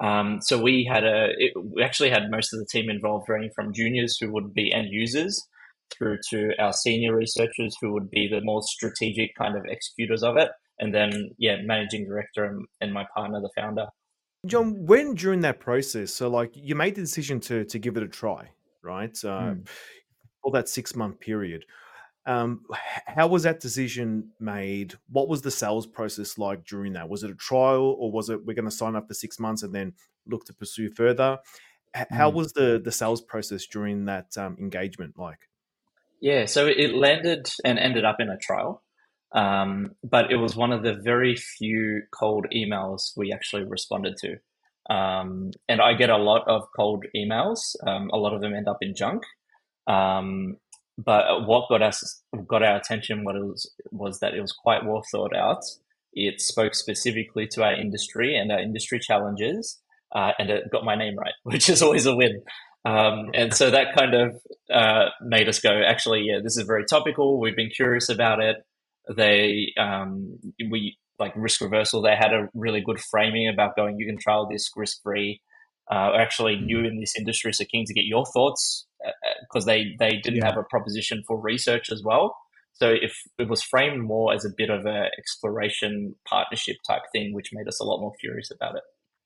Um, 0.01 0.41
so 0.41 0.61
we 0.61 0.89
had 0.91 1.05
a, 1.05 1.29
it, 1.37 1.53
we 1.57 1.83
actually 1.83 2.11
had 2.11 2.31
most 2.31 2.53
of 2.53 2.59
the 2.59 2.67
team 2.67 2.89
involved, 2.89 3.29
ranging 3.29 3.53
from 3.55 3.73
juniors 3.73 4.17
who 4.19 4.33
would 4.33 4.55
be 4.55 4.73
end 4.73 4.89
users 4.91 5.47
through 5.93 6.19
to 6.31 6.53
our 6.59 6.73
senior 6.73 7.15
researchers 7.15 7.77
who 7.81 7.93
would 7.93 8.11
be 8.11 8.29
the 8.29 8.41
more 8.43 8.63
strategic 8.63 9.35
kind 9.35 9.57
of 9.57 9.65
executors 9.67 10.23
of 10.23 10.37
it. 10.37 10.51
And 10.79 10.95
then, 10.95 11.31
yeah, 11.37 11.57
managing 11.63 12.07
director 12.07 12.45
and, 12.45 12.65
and 12.81 12.95
my 12.95 13.07
partner, 13.15 13.41
the 13.41 13.51
founder. 13.55 13.87
John, 14.47 14.87
when 14.87 15.15
during 15.15 15.41
that 15.41 15.61
process, 15.61 16.15
so 16.15 16.29
like 16.29 16.53
you 16.55 16.75
made 16.75 16.95
the 16.95 17.03
decision 17.03 17.41
to 17.41 17.65
to 17.67 17.79
give 17.79 17.99
it 17.99 18.03
a 18.03 18.09
try, 18.09 18.49
right? 18.83 19.13
Mm. 19.13 19.69
For 20.43 20.53
that 20.53 20.71
six 20.71 20.97
month 20.97 21.21
period, 21.21 21.67
um, 22.27 22.65
how 23.07 23.27
was 23.27 23.45
that 23.45 23.61
decision 23.61 24.31
made? 24.39 24.95
What 25.09 25.29
was 25.29 25.43
the 25.43 25.51
sales 25.51 25.87
process 25.87 26.39
like 26.39 26.65
during 26.65 26.93
that? 26.95 27.09
Was 27.09 27.23
it 27.25 27.31
a 27.31 27.35
trial, 27.35 27.97
or 27.99 28.13
was 28.13 28.29
it 28.31 28.45
we're 28.45 28.55
going 28.55 28.65
to 28.67 28.71
sign 28.71 28.97
up 28.97 29.09
for 29.09 29.15
six 29.15 29.39
months 29.39 29.63
and 29.63 29.75
then 29.75 29.95
look 30.27 30.45
to 30.47 30.55
pursue 30.55 30.91
further? 30.91 31.39
H- 31.97 32.07
How 32.11 32.31
Mm. 32.31 32.35
was 32.35 32.53
the 32.53 32.81
the 32.83 32.93
sales 32.93 33.21
process 33.21 33.67
during 33.67 34.05
that 34.05 34.37
um, 34.37 34.57
engagement 34.61 35.19
like? 35.19 35.49
Yeah, 36.21 36.45
so 36.45 36.67
it 36.67 36.95
landed 36.95 37.51
and 37.65 37.79
ended 37.79 38.05
up 38.05 38.17
in 38.21 38.29
a 38.29 38.37
trial. 38.37 38.83
Um, 39.33 39.93
but 40.03 40.31
it 40.31 40.37
was 40.37 40.57
one 40.57 40.73
of 40.73 40.83
the 40.83 40.95
very 40.95 41.37
few 41.37 42.03
cold 42.19 42.47
emails 42.55 43.13
we 43.17 43.33
actually 43.33 43.65
responded 43.65 44.17
to. 44.19 44.95
Um, 44.95 45.53
and 45.69 45.81
I 45.81 45.95
get 45.95 46.11
a 46.11 46.17
lot 46.17 46.47
of 46.49 46.63
cold 46.77 47.05
emails. 47.17 47.77
Um, 47.87 48.11
a 48.13 48.17
lot 48.17 48.35
of 48.35 48.41
them 48.41 48.55
end 48.55 48.69
up 48.69 48.79
in 48.83 48.95
junk. 48.95 49.23
Um, 49.87 50.57
but 51.05 51.47
what 51.47 51.69
got 51.69 51.83
us 51.83 52.23
got 52.47 52.63
our 52.63 52.77
attention 52.77 53.25
was 53.25 53.71
was 53.91 54.21
that 54.21 54.35
it 54.35 54.41
was 54.41 54.53
quite 54.53 54.85
well 54.85 55.03
thought 55.11 55.35
out. 55.35 55.63
It 56.13 56.41
spoke 56.41 56.75
specifically 56.75 57.47
to 57.53 57.63
our 57.63 57.75
industry 57.75 58.37
and 58.37 58.53
our 58.53 58.59
industry 58.59 58.99
challenges, 58.99 59.79
uh, 60.15 60.33
and 60.39 60.51
it 60.51 60.71
got 60.71 60.85
my 60.85 60.97
name 60.97 61.17
right, 61.17 61.33
which 61.45 61.69
is 61.69 61.83
always 61.83 62.07
a 62.07 62.15
win. 62.15 62.43
Um, 62.85 63.31
and 63.35 63.55
so 63.55 63.71
that 63.71 63.95
kind 63.97 64.15
of 64.15 64.37
uh, 64.73 65.11
made 65.23 65.49
us 65.49 65.61
go, 65.61 65.71
actually, 65.87 66.23
yeah, 66.23 66.41
this 66.43 66.57
is 66.57 66.65
very 66.67 66.85
topical. 66.89 67.39
We've 67.39 67.57
been 67.57 67.71
curious 67.71 68.09
about 68.09 68.43
it. 68.43 68.57
They, 69.15 69.73
um, 69.79 70.39
we 70.71 70.97
like 71.19 71.35
risk 71.37 71.61
reversal. 71.61 72.01
They 72.01 72.17
had 72.17 72.33
a 72.33 72.49
really 72.55 72.81
good 72.81 72.99
framing 73.11 73.51
about 73.53 73.77
going, 73.77 73.99
you 73.99 74.07
can 74.07 74.19
trial 74.19 74.49
this 74.51 74.71
risk 74.77 75.03
free. 75.03 75.43
Uh, 75.93 76.13
actually 76.17 76.57
new 76.57 76.79
in 76.85 77.01
this 77.01 77.15
industry, 77.19 77.53
so 77.53 77.65
keen 77.71 77.85
to 77.85 77.93
get 77.93 78.05
your 78.05 78.25
thoughts 78.25 78.87
because 79.43 79.65
they 79.67 79.97
they 79.99 80.17
didn't 80.17 80.39
Yeah. 80.39 80.47
have 80.47 80.57
a 80.57 80.63
proposition 80.65 81.23
for 81.27 81.41
research 81.41 81.91
as 81.91 82.03
well. 82.05 82.37
So 82.73 82.89
if 82.91 83.15
it 83.39 83.49
was 83.49 83.63
framed 83.63 84.03
more 84.03 84.33
as 84.33 84.45
a 84.45 84.51
bit 84.57 84.71
of 84.71 84.87
a 84.87 85.11
exploration 85.19 86.15
partnership 86.27 86.77
type 86.87 87.03
thing, 87.13 87.35
which 87.35 87.51
made 87.53 87.69
us 87.69 87.81
a 87.81 87.85
lot 87.85 88.01
more 88.01 88.13
curious 88.21 88.51
about 88.51 88.77
it. 88.77 88.83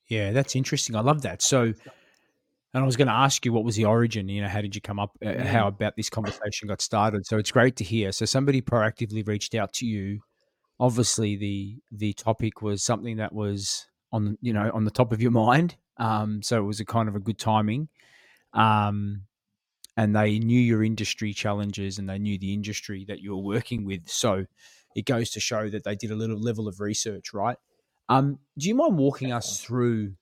Yeah, 0.09 0.33
that's 0.33 0.57
interesting. 0.57 0.97
I 0.97 1.00
love 1.00 1.23
that. 1.23 1.40
So, 1.40 1.62
and 1.62 2.83
I 2.83 2.85
was 2.85 2.97
going 2.97 3.09
to 3.09 3.14
ask 3.14 3.45
you 3.47 3.52
what 3.52 3.64
was 3.64 3.76
the 3.76 3.85
origin? 3.85 4.28
You 4.28 4.43
know, 4.43 4.49
how 4.49 4.61
did 4.61 4.75
you 4.75 4.81
come 4.81 4.99
up? 4.99 5.16
Uh, 5.25 5.45
how 5.45 5.69
about 5.69 5.95
this 5.97 6.11
conversation 6.11 6.69
got 6.69 6.81
started? 6.81 7.26
So 7.26 7.38
it's 7.38 7.52
great 7.52 7.76
to 7.76 7.85
hear. 7.85 8.12
So 8.12 8.25
somebody 8.26 8.61
proactively 8.61 9.26
reached 9.26 9.54
out 9.54 9.73
to 9.75 9.87
you. 9.87 10.21
Obviously, 10.81 11.37
the 11.37 11.76
the 11.93 12.12
topic 12.14 12.61
was 12.61 12.83
something 12.83 13.19
that 13.19 13.33
was 13.33 13.87
on 14.12 14.37
you 14.40 14.52
know 14.52 14.71
on 14.75 14.85
the 14.85 14.90
top 14.90 15.12
of 15.12 15.23
your 15.23 15.31
mind. 15.31 15.76
Um, 15.99 16.43
so 16.43 16.59
it 16.59 16.66
was 16.66 16.81
a 16.81 16.85
kind 16.85 17.09
of 17.09 17.14
a 17.14 17.21
good 17.21 17.38
timing. 17.38 17.88
Um, 18.52 19.23
and 19.96 20.14
they 20.14 20.38
knew 20.38 20.60
your 20.60 20.82
industry 20.82 21.32
challenges 21.32 21.98
and 21.98 22.08
they 22.08 22.18
knew 22.18 22.38
the 22.38 22.52
industry 22.52 23.04
that 23.06 23.20
you 23.20 23.30
were 23.36 23.42
working 23.42 23.84
with. 23.84 24.08
So 24.08 24.46
it 24.96 25.06
goes 25.06 25.30
to 25.30 25.40
show 25.40 25.68
that 25.70 25.84
they 25.84 25.94
did 25.94 26.10
a 26.10 26.16
little 26.16 26.38
level 26.38 26.68
of 26.68 26.80
research, 26.80 27.32
right? 27.32 27.56
Um, 28.08 28.38
do 28.58 28.68
you 28.68 28.74
mind 28.74 28.98
walking 28.98 29.32
us 29.32 29.60
through 29.60 30.14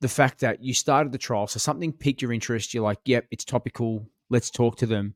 the 0.00 0.08
fact 0.08 0.40
that 0.40 0.62
you 0.62 0.74
started 0.74 1.12
the 1.12 1.18
trial? 1.18 1.46
So 1.46 1.58
something 1.58 1.92
piqued 1.92 2.22
your 2.22 2.32
interest. 2.32 2.74
You're 2.74 2.84
like, 2.84 3.00
yep, 3.04 3.26
it's 3.30 3.44
topical. 3.44 4.06
Let's 4.28 4.50
talk 4.50 4.76
to 4.78 4.86
them. 4.86 5.14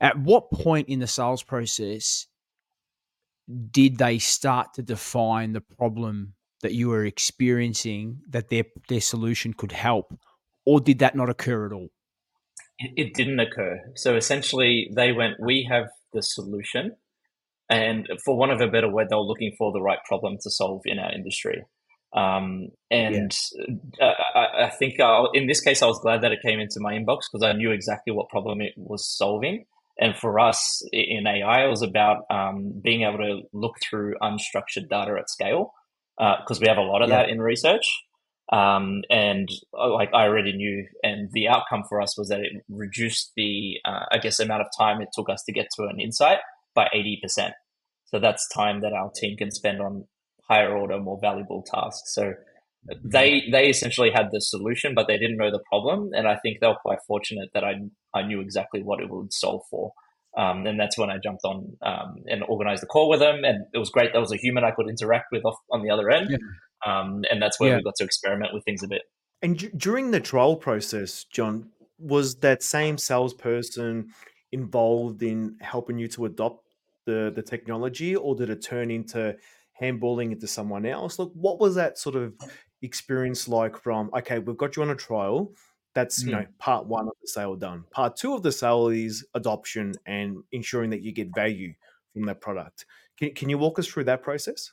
At 0.00 0.18
what 0.18 0.50
point 0.50 0.88
in 0.88 0.98
the 0.98 1.06
sales 1.06 1.42
process 1.42 2.26
did 3.70 3.98
they 3.98 4.18
start 4.18 4.74
to 4.74 4.82
define 4.82 5.52
the 5.52 5.60
problem 5.60 6.34
that 6.62 6.72
you 6.72 6.88
were 6.88 7.04
experiencing 7.04 8.20
that 8.28 8.48
their 8.48 8.64
their 8.88 9.00
solution 9.00 9.52
could 9.52 9.72
help? 9.72 10.18
or 10.64 10.80
did 10.80 11.00
that 11.00 11.14
not 11.14 11.28
occur 11.28 11.66
at 11.66 11.72
all? 11.72 11.88
It, 12.78 13.14
didn't 13.14 13.40
occur. 13.40 13.80
So 13.94 14.16
essentially, 14.16 14.90
they 14.94 15.12
went, 15.12 15.40
"We 15.40 15.66
have 15.70 15.88
the 16.12 16.22
solution," 16.22 16.96
and 17.70 18.08
for 18.24 18.36
want 18.36 18.52
of 18.52 18.60
a 18.60 18.68
better 18.68 18.90
word, 18.90 19.08
they 19.08 19.16
were 19.16 19.22
looking 19.22 19.54
for 19.56 19.72
the 19.72 19.80
right 19.80 20.00
problem 20.06 20.38
to 20.42 20.50
solve 20.50 20.82
in 20.84 20.98
our 20.98 21.12
industry. 21.12 21.64
Um, 22.14 22.68
and 22.90 23.36
yeah. 24.00 24.06
Uh, 24.06 24.38
I, 24.38 24.66
I, 24.66 24.70
think 24.70 25.00
I'll, 25.00 25.30
in 25.32 25.48
this 25.48 25.60
case, 25.60 25.82
I 25.82 25.86
was 25.86 25.98
glad 25.98 26.22
that 26.22 26.30
it 26.30 26.38
came 26.46 26.60
into 26.60 26.78
my 26.78 26.94
inbox 26.94 27.22
because 27.30 27.42
I 27.42 27.52
knew 27.52 27.72
exactly 27.72 28.12
what 28.12 28.28
problem 28.28 28.60
it 28.60 28.72
was 28.76 29.04
solving. 29.04 29.64
And 29.98 30.16
for 30.16 30.38
us 30.38 30.82
in 30.92 31.26
AI, 31.26 31.64
it 31.64 31.68
was 31.68 31.82
about 31.82 32.24
um, 32.30 32.80
being 32.82 33.02
able 33.02 33.18
to 33.18 33.42
look 33.52 33.74
through 33.82 34.14
unstructured 34.22 34.88
data 34.88 35.16
at 35.18 35.28
scale 35.28 35.72
because 36.16 36.58
uh, 36.58 36.60
we 36.60 36.68
have 36.68 36.78
a 36.78 36.82
lot 36.82 37.02
of 37.02 37.08
yeah. 37.08 37.22
that 37.22 37.30
in 37.30 37.40
research. 37.40 37.86
Um, 38.52 39.02
and 39.10 39.48
uh, 39.76 39.92
like 39.92 40.10
I 40.14 40.24
already 40.24 40.52
knew, 40.52 40.86
and 41.02 41.30
the 41.32 41.48
outcome 41.48 41.84
for 41.88 42.00
us 42.00 42.16
was 42.18 42.28
that 42.28 42.40
it 42.40 42.52
reduced 42.68 43.32
the, 43.36 43.78
uh, 43.84 44.04
I 44.12 44.18
guess, 44.18 44.38
amount 44.38 44.62
of 44.62 44.68
time 44.78 45.00
it 45.00 45.08
took 45.14 45.30
us 45.30 45.42
to 45.46 45.52
get 45.52 45.68
to 45.76 45.84
an 45.84 45.98
insight 45.98 46.38
by 46.74 46.88
80%. 46.94 47.52
So 48.06 48.18
that's 48.20 48.46
time 48.54 48.82
that 48.82 48.92
our 48.92 49.10
team 49.10 49.36
can 49.36 49.50
spend 49.50 49.80
on 49.80 50.04
higher 50.48 50.76
order, 50.76 50.98
more 51.00 51.18
valuable 51.20 51.64
tasks. 51.66 52.14
So 52.14 52.34
they 53.02 53.44
they 53.50 53.68
essentially 53.68 54.10
had 54.14 54.28
the 54.30 54.40
solution, 54.40 54.94
but 54.94 55.06
they 55.06 55.18
didn't 55.18 55.38
know 55.38 55.50
the 55.50 55.62
problem, 55.70 56.10
and 56.12 56.28
I 56.28 56.36
think 56.36 56.60
they 56.60 56.66
were 56.66 56.76
quite 56.82 56.98
fortunate 57.06 57.48
that 57.54 57.64
I 57.64 57.74
I 58.12 58.22
knew 58.22 58.40
exactly 58.40 58.82
what 58.82 59.00
it 59.00 59.08
would 59.08 59.32
solve 59.32 59.62
for. 59.70 59.92
Um, 60.36 60.66
and 60.66 60.78
that's 60.78 60.98
when 60.98 61.10
I 61.10 61.18
jumped 61.22 61.44
on 61.44 61.76
um, 61.82 62.16
and 62.26 62.42
organized 62.48 62.82
the 62.82 62.86
call 62.86 63.08
with 63.08 63.20
them, 63.20 63.44
and 63.44 63.66
it 63.72 63.78
was 63.78 63.90
great. 63.90 64.12
There 64.12 64.20
was 64.20 64.32
a 64.32 64.36
human 64.36 64.64
I 64.64 64.72
could 64.72 64.88
interact 64.88 65.26
with 65.30 65.44
off 65.44 65.56
on 65.70 65.82
the 65.82 65.90
other 65.90 66.10
end, 66.10 66.28
yeah. 66.30 66.38
um, 66.86 67.22
and 67.30 67.40
that's 67.40 67.60
where 67.60 67.70
yeah. 67.70 67.76
we 67.76 67.82
got 67.82 67.94
to 67.96 68.04
experiment 68.04 68.52
with 68.52 68.64
things 68.64 68.82
a 68.82 68.88
bit. 68.88 69.02
And 69.42 69.58
d- 69.58 69.70
during 69.76 70.10
the 70.10 70.20
trial 70.20 70.56
process, 70.56 71.24
John, 71.24 71.70
was 71.98 72.36
that 72.36 72.62
same 72.62 72.98
salesperson 72.98 74.08
involved 74.50 75.22
in 75.22 75.56
helping 75.60 75.98
you 75.98 76.08
to 76.08 76.24
adopt 76.24 76.64
the 77.06 77.32
the 77.34 77.42
technology, 77.42 78.16
or 78.16 78.34
did 78.34 78.50
it 78.50 78.62
turn 78.62 78.90
into 78.90 79.36
handballing 79.80 80.32
it 80.32 80.40
to 80.40 80.46
someone 80.46 80.86
else. 80.86 81.18
Look, 81.18 81.32
what 81.34 81.60
was 81.60 81.74
that 81.74 81.98
sort 81.98 82.16
of 82.16 82.34
experience 82.82 83.48
like 83.48 83.76
from, 83.76 84.10
okay, 84.16 84.38
we've 84.38 84.56
got 84.56 84.76
you 84.76 84.82
on 84.82 84.90
a 84.90 84.94
trial. 84.94 85.52
That's, 85.94 86.22
mm. 86.22 86.26
you 86.26 86.32
know, 86.32 86.46
part 86.58 86.86
one 86.86 87.06
of 87.06 87.14
the 87.22 87.28
sale 87.28 87.56
done. 87.56 87.84
Part 87.90 88.16
two 88.16 88.34
of 88.34 88.42
the 88.42 88.52
sale 88.52 88.88
is 88.88 89.24
adoption 89.34 89.94
and 90.06 90.42
ensuring 90.52 90.90
that 90.90 91.02
you 91.02 91.12
get 91.12 91.34
value 91.34 91.74
from 92.12 92.26
that 92.26 92.40
product. 92.40 92.86
Can, 93.18 93.34
can 93.34 93.48
you 93.48 93.58
walk 93.58 93.78
us 93.78 93.86
through 93.86 94.04
that 94.04 94.22
process? 94.22 94.72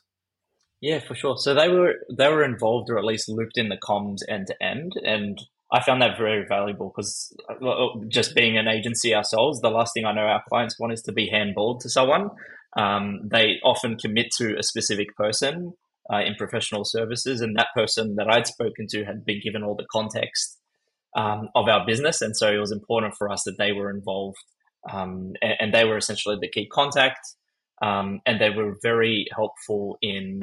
Yeah, 0.80 0.98
for 0.98 1.14
sure. 1.14 1.36
So 1.38 1.54
they 1.54 1.68
were 1.68 1.94
they 2.10 2.28
were 2.28 2.44
involved 2.44 2.90
or 2.90 2.98
at 2.98 3.04
least 3.04 3.28
looped 3.28 3.56
in 3.56 3.68
the 3.68 3.76
comms 3.76 4.18
end 4.28 4.48
to 4.48 4.62
end, 4.62 4.94
and 5.04 5.38
I 5.72 5.80
found 5.80 6.02
that 6.02 6.18
very 6.18 6.44
valuable 6.44 6.92
because 6.94 7.32
uh, 7.48 7.86
just 8.08 8.34
being 8.34 8.58
an 8.58 8.66
agency 8.66 9.14
ourselves, 9.14 9.60
the 9.60 9.70
last 9.70 9.94
thing 9.94 10.04
I 10.04 10.12
know 10.12 10.22
our 10.22 10.42
clients 10.48 10.78
want 10.80 10.92
is 10.92 11.02
to 11.02 11.12
be 11.12 11.30
handballed 11.30 11.80
to 11.80 11.88
someone. 11.88 12.30
Um, 12.76 13.20
they 13.30 13.60
often 13.62 13.96
commit 13.96 14.32
to 14.38 14.56
a 14.58 14.62
specific 14.64 15.14
person 15.16 15.74
uh, 16.12 16.18
in 16.18 16.34
professional 16.34 16.84
services, 16.84 17.40
and 17.40 17.56
that 17.56 17.68
person 17.76 18.16
that 18.16 18.28
I'd 18.28 18.48
spoken 18.48 18.88
to 18.88 19.04
had 19.04 19.24
been 19.24 19.40
given 19.40 19.62
all 19.62 19.76
the 19.76 19.86
context 19.92 20.58
um, 21.16 21.48
of 21.54 21.68
our 21.68 21.84
business, 21.86 22.20
and 22.22 22.36
so 22.36 22.50
it 22.52 22.58
was 22.58 22.72
important 22.72 23.14
for 23.16 23.30
us 23.30 23.42
that 23.44 23.56
they 23.58 23.72
were 23.72 23.90
involved, 23.90 24.38
um, 24.90 25.32
and, 25.42 25.54
and, 25.60 25.74
they 25.74 25.84
were 25.84 25.96
essentially 25.96 26.36
the 26.40 26.48
key 26.48 26.66
contact, 26.72 27.20
um, 27.82 28.20
and 28.26 28.40
they 28.40 28.50
were 28.50 28.76
very 28.82 29.26
helpful 29.34 29.98
in. 30.02 30.42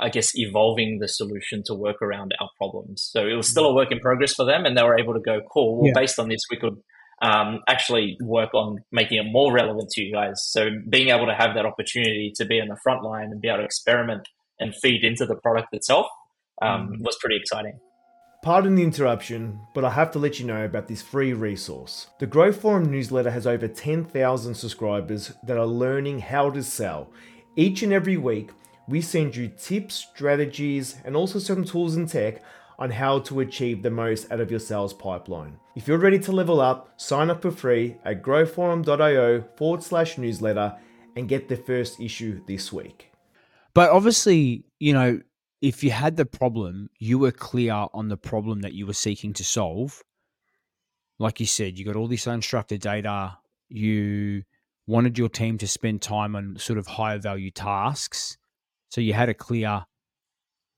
I 0.00 0.08
guess 0.08 0.32
evolving 0.34 0.98
the 0.98 1.06
solution 1.06 1.62
to 1.66 1.74
work 1.74 2.02
around 2.02 2.34
our 2.40 2.48
problems. 2.58 3.08
So 3.12 3.28
it 3.28 3.34
was 3.34 3.48
still 3.48 3.66
a 3.66 3.72
work 3.72 3.92
in 3.92 4.00
progress 4.00 4.34
for 4.34 4.44
them, 4.44 4.64
and 4.64 4.76
they 4.76 4.82
were 4.82 4.98
able 4.98 5.14
to 5.14 5.20
go, 5.20 5.40
"Cool. 5.52 5.76
Well, 5.78 5.86
yeah. 5.86 5.92
based 5.94 6.18
on 6.18 6.28
this, 6.28 6.40
we 6.50 6.56
could 6.56 6.74
um, 7.22 7.60
actually 7.68 8.16
work 8.20 8.52
on 8.54 8.78
making 8.92 9.18
it 9.18 9.30
more 9.30 9.52
relevant 9.52 9.88
to 9.90 10.02
you 10.02 10.12
guys. 10.12 10.42
So 10.44 10.68
being 10.88 11.08
able 11.08 11.26
to 11.26 11.34
have 11.34 11.54
that 11.54 11.64
opportunity 11.64 12.32
to 12.36 12.44
be 12.44 12.60
on 12.60 12.68
the 12.68 12.76
front 12.82 13.02
line 13.02 13.30
and 13.30 13.40
be 13.40 13.48
able 13.48 13.58
to 13.58 13.64
experiment 13.64 14.28
and 14.60 14.74
feed 14.74 15.04
into 15.04 15.26
the 15.26 15.36
product 15.36 15.68
itself 15.72 16.06
um, 16.62 16.88
mm. 16.88 17.00
was 17.00 17.16
pretty 17.20 17.36
exciting. 17.36 17.78
Pardon 18.44 18.74
the 18.74 18.82
interruption, 18.82 19.58
but 19.72 19.86
I 19.86 19.90
have 19.92 20.10
to 20.10 20.18
let 20.18 20.38
you 20.38 20.44
know 20.44 20.66
about 20.66 20.86
this 20.86 21.00
free 21.00 21.32
resource. 21.32 22.08
The 22.18 22.26
Growth 22.26 22.60
Forum 22.60 22.90
newsletter 22.90 23.30
has 23.30 23.46
over 23.46 23.66
10,000 23.66 24.54
subscribers 24.54 25.32
that 25.44 25.56
are 25.56 25.64
learning 25.64 26.18
how 26.18 26.50
to 26.50 26.62
sell. 26.62 27.10
Each 27.56 27.82
and 27.82 27.90
every 27.90 28.18
week, 28.18 28.50
we 28.86 29.00
send 29.00 29.34
you 29.34 29.48
tips, 29.48 29.94
strategies, 29.94 30.96
and 31.06 31.16
also 31.16 31.38
some 31.38 31.64
tools 31.64 31.96
and 31.96 32.06
tech 32.06 32.42
on 32.78 32.90
how 32.90 33.20
to 33.20 33.40
achieve 33.40 33.82
the 33.82 33.90
most 33.90 34.30
out 34.30 34.40
of 34.40 34.50
your 34.50 34.60
sales 34.60 34.92
pipeline. 34.92 35.58
If 35.74 35.88
you're 35.88 35.96
ready 35.96 36.18
to 36.18 36.32
level 36.32 36.60
up, 36.60 36.92
sign 37.00 37.30
up 37.30 37.40
for 37.40 37.50
free 37.50 37.96
at 38.04 38.22
growthforum.io 38.22 39.44
forward 39.56 39.82
slash 39.82 40.18
newsletter 40.18 40.76
and 41.16 41.30
get 41.30 41.48
the 41.48 41.56
first 41.56 41.98
issue 41.98 42.42
this 42.46 42.70
week. 42.70 43.10
But 43.72 43.88
obviously, 43.88 44.66
you 44.78 44.92
know, 44.92 45.22
if 45.64 45.82
you 45.82 45.90
had 45.90 46.16
the 46.16 46.26
problem, 46.26 46.90
you 46.98 47.18
were 47.18 47.32
clear 47.32 47.86
on 47.94 48.08
the 48.08 48.18
problem 48.18 48.60
that 48.60 48.74
you 48.74 48.86
were 48.86 48.92
seeking 48.92 49.32
to 49.32 49.42
solve. 49.42 50.02
Like 51.18 51.40
you 51.40 51.46
said, 51.46 51.78
you 51.78 51.86
got 51.86 51.96
all 51.96 52.06
this 52.06 52.26
unstructured 52.26 52.80
data. 52.80 53.38
You 53.70 54.42
wanted 54.86 55.16
your 55.16 55.30
team 55.30 55.56
to 55.56 55.66
spend 55.66 56.02
time 56.02 56.36
on 56.36 56.58
sort 56.58 56.78
of 56.78 56.86
higher 56.86 57.18
value 57.18 57.50
tasks. 57.50 58.36
So 58.90 59.00
you 59.00 59.14
had 59.14 59.30
a 59.30 59.34
clear 59.34 59.86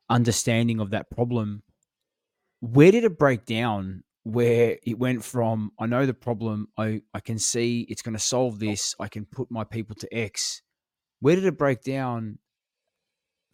understanding 0.09 0.78
of 0.78 0.90
that 0.90 1.11
problem 1.11 1.64
where 2.61 2.93
did 2.93 3.02
it 3.02 3.19
break 3.19 3.45
down 3.45 4.05
where 4.23 4.76
it 4.85 5.00
went 5.00 5.25
from 5.25 5.73
I 5.81 5.87
know 5.87 6.07
the 6.07 6.14
problem, 6.14 6.69
I, 6.78 7.02
I 7.12 7.19
can 7.19 7.40
see 7.40 7.87
it's 7.88 8.02
going 8.02 8.14
to 8.14 8.23
solve 8.23 8.61
this, 8.61 8.95
I 9.00 9.09
can 9.09 9.25
put 9.25 9.50
my 9.50 9.64
people 9.64 9.97
to 9.97 10.16
X. 10.16 10.62
Where 11.19 11.35
did 11.35 11.45
it 11.45 11.59
break 11.59 11.83
down 11.83 12.38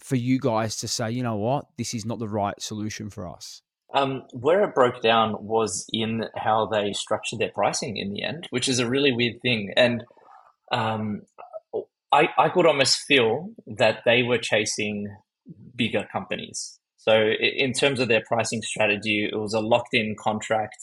for 0.03 0.17
you 0.17 0.39
guys 0.39 0.77
to 0.79 0.89
say, 0.89 1.11
you 1.11 1.23
know 1.23 1.37
what, 1.37 1.67
this 1.79 1.95
is 1.95 2.05
not 2.05 2.19
the 2.19 2.29
right 2.29 2.61
solution 2.61 3.11
for 3.11 3.27
us? 3.27 3.63
Um, 3.95 4.23
where 4.33 4.63
it 4.65 4.75
broke 4.75 5.03
down 5.03 5.37
was 5.39 5.87
in 5.93 6.25
how 6.37 6.67
they 6.67 6.93
structured 6.93 7.39
their 7.39 7.51
pricing 7.51 7.99
in 7.99 8.11
the 8.11 8.23
end, 8.23 8.47
which 8.51 8.69
is 8.69 8.79
a 8.79 8.89
really 8.89 9.13
weird 9.13 9.41
thing. 9.43 9.73
And 9.77 10.03
um, 10.73 11.23
I, 12.11 12.29
I 12.39 12.49
could 12.49 12.67
almost 12.67 13.01
feel 13.07 13.51
that 13.67 14.01
they 14.07 14.23
were 14.23 14.39
chasing 14.39 15.15
bigger 15.77 16.07
companies. 16.11 16.79
So 16.97 17.15
in 17.41 17.73
terms 17.73 18.01
of 18.01 18.09
their 18.09 18.23
pricing 18.27 18.63
strategy, 18.63 19.29
it 19.31 19.37
was 19.37 19.55
a 19.55 19.61
locked 19.61 19.93
in 19.93 20.15
contract. 20.19 20.77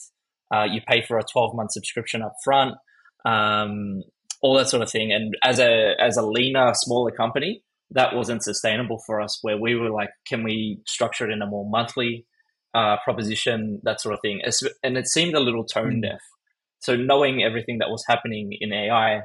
Uh, 0.54 0.66
you 0.66 0.82
pay 0.88 1.02
for 1.02 1.18
a 1.18 1.24
12 1.24 1.56
month 1.56 1.72
subscription 1.72 2.22
up 2.22 2.34
front, 2.44 2.76
um, 3.26 4.04
all 4.42 4.56
that 4.58 4.70
sort 4.70 4.84
of 4.84 4.92
thing. 4.92 5.12
And 5.12 5.36
as 5.44 5.60
a, 5.60 5.94
as 6.00 6.18
a 6.18 6.22
leaner, 6.22 6.74
smaller 6.74 7.12
company, 7.12 7.64
that 7.91 8.15
wasn't 8.15 8.43
sustainable 8.43 9.01
for 9.05 9.19
us 9.19 9.39
where 9.41 9.58
we 9.58 9.75
were 9.75 9.89
like, 9.89 10.10
can 10.27 10.43
we 10.43 10.79
structure 10.88 11.29
it 11.29 11.34
in 11.34 11.41
a 11.41 11.48
more 11.48 11.67
monthly 11.69 12.25
uh, 12.74 12.98
proposition, 13.03 13.79
that 13.84 14.01
sort 14.01 14.13
of 14.13 14.19
thing. 14.22 14.41
And 14.84 14.98
it 14.98 15.08
seemed 15.08 15.34
a 15.34 15.39
little 15.39 15.63
tone 15.63 15.96
hmm. 15.96 16.01
deaf. 16.01 16.19
So 16.79 16.96
knowing 16.96 17.43
everything 17.43 17.79
that 17.79 17.89
was 17.89 18.03
happening 18.08 18.55
in 18.60 18.72
AI, 18.72 19.22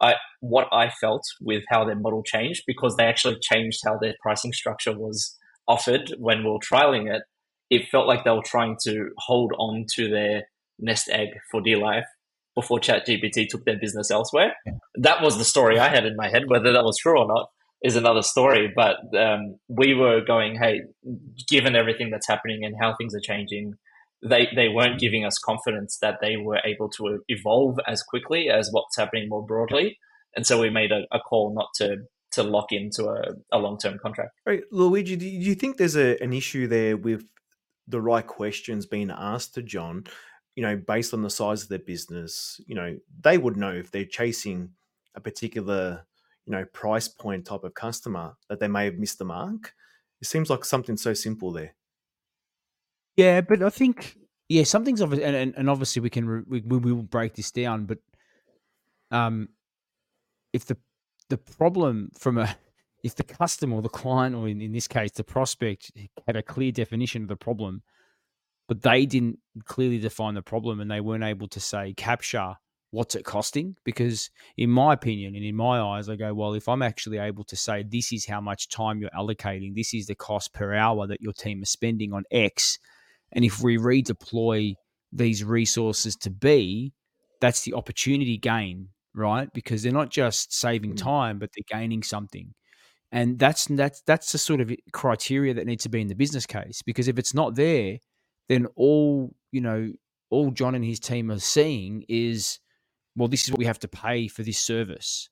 I, 0.00 0.14
what 0.40 0.68
I 0.72 0.90
felt 1.00 1.22
with 1.40 1.64
how 1.68 1.84
their 1.84 1.96
model 1.96 2.22
changed 2.22 2.64
because 2.66 2.96
they 2.96 3.04
actually 3.04 3.38
changed 3.40 3.80
how 3.84 3.98
their 3.98 4.14
pricing 4.20 4.52
structure 4.52 4.96
was 4.96 5.36
offered 5.66 6.14
when 6.18 6.44
we 6.44 6.50
were 6.50 6.58
trialing 6.58 7.12
it, 7.12 7.22
it 7.70 7.88
felt 7.88 8.06
like 8.06 8.24
they 8.24 8.30
were 8.30 8.42
trying 8.44 8.76
to 8.84 9.10
hold 9.18 9.52
on 9.58 9.86
to 9.94 10.08
their 10.08 10.42
nest 10.78 11.08
egg 11.10 11.28
for 11.50 11.60
dear 11.60 11.78
life 11.78 12.04
before 12.54 12.78
ChatGPT 12.78 13.48
took 13.48 13.64
their 13.64 13.78
business 13.78 14.10
elsewhere. 14.10 14.54
That 14.96 15.22
was 15.22 15.38
the 15.38 15.44
story 15.44 15.78
I 15.78 15.88
had 15.88 16.04
in 16.04 16.16
my 16.16 16.28
head. 16.28 16.42
Whether 16.46 16.72
that 16.72 16.84
was 16.84 16.98
true 16.98 17.18
or 17.18 17.26
not 17.26 17.48
is 17.84 17.96
another 17.96 18.22
story. 18.22 18.72
But 18.74 18.96
um, 19.16 19.56
we 19.68 19.94
were 19.94 20.20
going, 20.20 20.56
hey, 20.56 20.82
given 21.48 21.76
everything 21.76 22.10
that's 22.10 22.28
happening 22.28 22.64
and 22.64 22.74
how 22.80 22.94
things 22.94 23.14
are 23.14 23.20
changing, 23.20 23.74
they, 24.22 24.48
they 24.54 24.68
weren't 24.68 25.00
giving 25.00 25.24
us 25.24 25.38
confidence 25.38 25.98
that 26.00 26.18
they 26.20 26.36
were 26.36 26.60
able 26.64 26.88
to 26.90 27.22
evolve 27.28 27.78
as 27.86 28.02
quickly 28.02 28.48
as 28.50 28.68
what's 28.70 28.96
happening 28.96 29.28
more 29.28 29.44
broadly. 29.44 29.98
And 30.36 30.46
so 30.46 30.60
we 30.60 30.70
made 30.70 30.92
a, 30.92 31.02
a 31.12 31.18
call 31.18 31.54
not 31.54 31.68
to 31.76 31.98
to 32.32 32.42
lock 32.42 32.72
into 32.72 33.08
a, 33.08 33.22
a 33.52 33.58
long 33.58 33.78
term 33.78 33.98
contract. 33.98 34.32
Right, 34.44 34.62
Luigi, 34.70 35.16
do 35.16 35.26
you 35.26 35.54
think 35.54 35.76
there's 35.76 35.96
a, 35.96 36.20
an 36.22 36.32
issue 36.32 36.66
there 36.66 36.96
with 36.96 37.24
the 37.86 38.00
right 38.00 38.26
questions 38.26 38.86
being 38.86 39.10
asked 39.10 39.54
to 39.54 39.62
John? 39.62 40.04
You 40.56 40.62
know, 40.62 40.76
based 40.76 41.14
on 41.14 41.22
the 41.22 41.30
size 41.30 41.62
of 41.62 41.68
their 41.68 41.78
business, 41.78 42.60
you 42.66 42.74
know, 42.74 42.96
they 43.20 43.38
would 43.38 43.56
know 43.56 43.72
if 43.72 43.90
they're 43.90 44.04
chasing 44.04 44.70
a 45.14 45.20
particular, 45.20 46.06
you 46.46 46.52
know, 46.52 46.64
price 46.72 47.08
point 47.08 47.44
type 47.44 47.64
of 47.64 47.74
customer 47.74 48.34
that 48.48 48.60
they 48.60 48.68
may 48.68 48.84
have 48.84 48.98
missed 48.98 49.18
the 49.18 49.24
mark. 49.24 49.74
It 50.20 50.26
seems 50.26 50.50
like 50.50 50.64
something 50.64 50.96
so 50.96 51.14
simple 51.14 51.52
there. 51.52 51.74
Yeah, 53.16 53.40
but 53.42 53.62
I 53.62 53.70
think 53.70 54.16
yeah, 54.48 54.64
something's 54.64 55.02
obvious 55.02 55.22
and, 55.22 55.36
and, 55.36 55.54
and 55.56 55.70
obviously 55.70 56.00
we 56.00 56.10
can 56.10 56.44
we, 56.48 56.60
we 56.60 56.78
will 56.78 57.02
break 57.02 57.34
this 57.34 57.50
down, 57.50 57.86
but 57.86 57.98
um, 59.10 59.48
if 60.52 60.64
the 60.66 60.76
the 61.28 61.38
problem 61.38 62.10
from 62.16 62.38
a 62.38 62.56
if 63.04 63.16
the 63.16 63.24
customer 63.24 63.76
or 63.76 63.82
the 63.82 63.88
client 63.88 64.34
or 64.34 64.48
in, 64.48 64.60
in 64.60 64.72
this 64.72 64.86
case 64.86 65.10
the 65.12 65.24
prospect 65.24 65.90
had 66.26 66.36
a 66.36 66.42
clear 66.42 66.70
definition 66.70 67.22
of 67.22 67.28
the 67.28 67.36
problem 67.36 67.82
but 68.68 68.82
they 68.82 69.04
didn't 69.06 69.38
clearly 69.64 69.98
define 69.98 70.34
the 70.34 70.42
problem 70.42 70.78
and 70.78 70.88
they 70.88 71.00
weren't 71.00 71.24
able 71.24 71.48
to 71.48 71.58
say 71.58 71.92
capture 71.96 72.54
what's 72.92 73.14
it 73.16 73.24
costing? 73.24 73.74
Because 73.84 74.30
in 74.56 74.70
my 74.70 74.92
opinion 74.94 75.34
and 75.34 75.44
in 75.44 75.56
my 75.56 75.80
eyes 75.80 76.08
i 76.08 76.14
go 76.14 76.32
well 76.32 76.54
if 76.54 76.68
i'm 76.68 76.82
actually 76.82 77.18
able 77.18 77.42
to 77.44 77.56
say 77.56 77.82
this 77.82 78.12
is 78.12 78.24
how 78.26 78.40
much 78.40 78.68
time 78.68 79.00
you're 79.00 79.10
allocating 79.10 79.74
this 79.74 79.92
is 79.94 80.06
the 80.06 80.14
cost 80.14 80.52
per 80.52 80.72
hour 80.74 81.06
that 81.08 81.20
your 81.20 81.32
team 81.32 81.62
is 81.62 81.70
spending 81.70 82.12
on 82.12 82.22
x 82.30 82.78
and 83.32 83.44
if 83.44 83.60
we 83.60 83.76
redeploy 83.78 84.74
these 85.10 85.42
resources 85.42 86.14
to 86.16 86.30
b 86.30 86.92
that's 87.40 87.62
the 87.62 87.74
opportunity 87.74 88.36
gain 88.38 88.88
right? 89.14 89.52
Because 89.52 89.82
they're 89.82 89.92
not 89.92 90.10
just 90.10 90.54
saving 90.54 90.94
Mm. 90.94 90.96
time 90.96 91.38
but 91.38 91.50
they're 91.54 91.78
gaining 91.78 92.02
something. 92.02 92.54
And 93.10 93.38
that's 93.38 93.66
that's 93.66 94.00
that's 94.06 94.32
the 94.32 94.38
sort 94.38 94.60
of 94.62 94.72
criteria 94.92 95.52
that 95.54 95.66
needs 95.66 95.82
to 95.82 95.90
be 95.90 96.00
in 96.00 96.08
the 96.08 96.14
business 96.14 96.46
case 96.46 96.80
because 96.82 97.08
if 97.08 97.18
it's 97.18 97.34
not 97.34 97.54
there 97.56 97.98
then 98.48 98.66
all 98.74 99.34
you 99.50 99.60
know 99.60 99.92
all 100.30 100.50
john 100.50 100.74
and 100.74 100.84
his 100.84 100.98
team 100.98 101.30
are 101.30 101.38
seeing 101.38 102.04
is 102.08 102.58
well 103.16 103.28
this 103.28 103.44
is 103.44 103.50
what 103.50 103.58
we 103.58 103.64
have 103.64 103.78
to 103.78 103.88
pay 103.88 104.28
for 104.28 104.42
this 104.42 104.58
service 104.58 105.28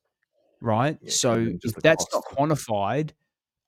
right 0.61 0.99
Yeah, 1.01 1.11
so 1.11 1.49
if 1.63 1.75
that's 1.83 2.07
cost. 2.07 2.13
not 2.13 2.25
quantified 2.25 3.13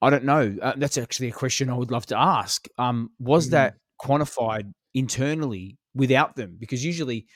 i 0.03 0.11
don't 0.11 0.25
know 0.25 0.57
uh, 0.63 0.75
that's 0.77 0.99
actually 0.99 1.29
a 1.29 1.33
question 1.33 1.71
i 1.71 1.75
would 1.75 1.91
love 1.91 2.07
to 2.07 2.19
ask 2.19 2.69
um 2.79 3.11
was 3.19 3.49
Mhm. 3.49 3.51
that 3.51 3.75
quantified 4.03 4.73
internally 4.95 5.79
without 5.95 6.37
them 6.37 6.57
because 6.59 6.85
usually 6.85 7.27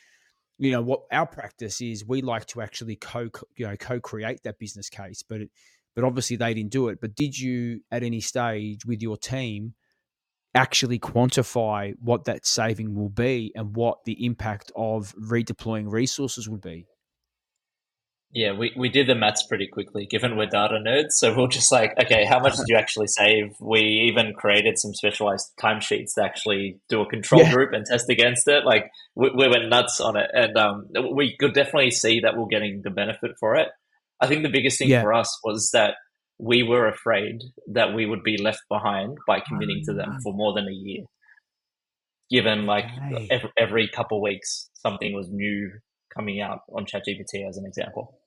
you 0.58 0.70
know 0.70 0.82
what 0.82 1.02
our 1.12 1.26
practice 1.26 1.80
is 1.80 2.06
we 2.06 2.22
like 2.22 2.46
to 2.46 2.60
actually 2.62 2.96
co 2.96 3.28
you 3.56 3.66
know 3.66 3.76
co-create 3.76 4.42
that 4.44 4.58
business 4.58 4.88
case 4.88 5.22
but 5.22 5.40
it, 5.42 5.50
but 5.94 6.04
obviously 6.04 6.36
they 6.36 6.54
didn't 6.54 6.72
do 6.72 6.88
it 6.88 7.00
but 7.00 7.14
did 7.14 7.38
you 7.38 7.80
at 7.90 8.02
any 8.02 8.20
stage 8.20 8.84
with 8.86 9.02
your 9.02 9.16
team 9.16 9.74
actually 10.56 10.98
quantify 10.98 11.92
what 12.00 12.24
that 12.24 12.46
saving 12.46 12.94
will 12.96 13.10
be 13.10 13.52
and 13.54 13.76
what 13.76 13.98
the 14.04 14.24
impact 14.26 14.72
of 14.74 15.14
redeploying 15.16 15.92
resources 15.92 16.48
would 16.48 16.62
be 16.62 16.86
Yeah, 18.32 18.52
we, 18.52 18.72
we 18.76 18.88
did 18.88 19.06
the 19.06 19.14
maths 19.14 19.46
pretty 19.46 19.68
quickly, 19.68 20.04
given 20.04 20.36
we're 20.36 20.46
data 20.46 20.78
nerds. 20.84 21.12
So 21.12 21.34
we're 21.34 21.46
just 21.48 21.70
like, 21.72 21.92
okay, 22.02 22.24
how 22.24 22.40
much 22.40 22.56
did 22.56 22.66
you 22.68 22.76
actually 22.76 23.06
save? 23.06 23.54
We 23.60 23.80
even 24.10 24.34
created 24.34 24.78
some 24.78 24.92
specialized 24.94 25.46
timesheets 25.62 26.14
to 26.16 26.24
actually 26.24 26.78
do 26.88 27.00
a 27.00 27.08
control 27.08 27.42
Yeah. 27.42 27.52
group 27.52 27.72
and 27.72 27.86
test 27.86 28.10
against 28.10 28.46
it. 28.48 28.64
Like 28.66 28.90
we, 29.14 29.30
we 29.34 29.48
went 29.48 29.68
nuts 29.70 30.00
on 30.00 30.16
it, 30.16 30.28
and 30.34 30.56
um, 30.58 30.88
we 31.14 31.36
could 31.38 31.54
definitely 31.54 31.92
see 31.92 32.20
that 32.20 32.36
we're 32.36 32.46
getting 32.48 32.82
the 32.82 32.90
benefit 32.90 33.32
for 33.38 33.56
it. 33.56 33.68
I 34.20 34.26
think 34.26 34.42
the 34.42 34.50
biggest 34.50 34.78
thing 34.78 34.88
Yeah. 34.90 35.02
for 35.02 35.14
us 35.14 35.38
was 35.44 35.70
that 35.72 35.94
we 36.38 36.62
were 36.62 36.86
afraid 36.86 37.42
that 37.72 37.94
we 37.94 38.06
would 38.06 38.22
be 38.22 38.36
left 38.36 38.60
behind 38.68 39.16
by 39.26 39.40
committing 39.40 39.82
to 39.86 39.94
them 39.94 40.10
mm. 40.10 40.22
for 40.22 40.32
more 40.34 40.52
than 40.54 40.66
a 40.68 40.72
year. 40.72 41.04
Given 42.30 42.66
like 42.66 42.84
Okay. 43.12 43.28
every, 43.30 43.50
every 43.56 43.88
couple 43.88 44.20
weeks 44.20 44.68
something 44.74 45.14
was 45.14 45.28
new 45.30 45.70
coming 46.14 46.40
out 46.40 46.60
on 46.74 46.84
ChatGPT 46.84 47.48
as 47.48 47.56
an 47.56 47.66
example. 47.66 48.18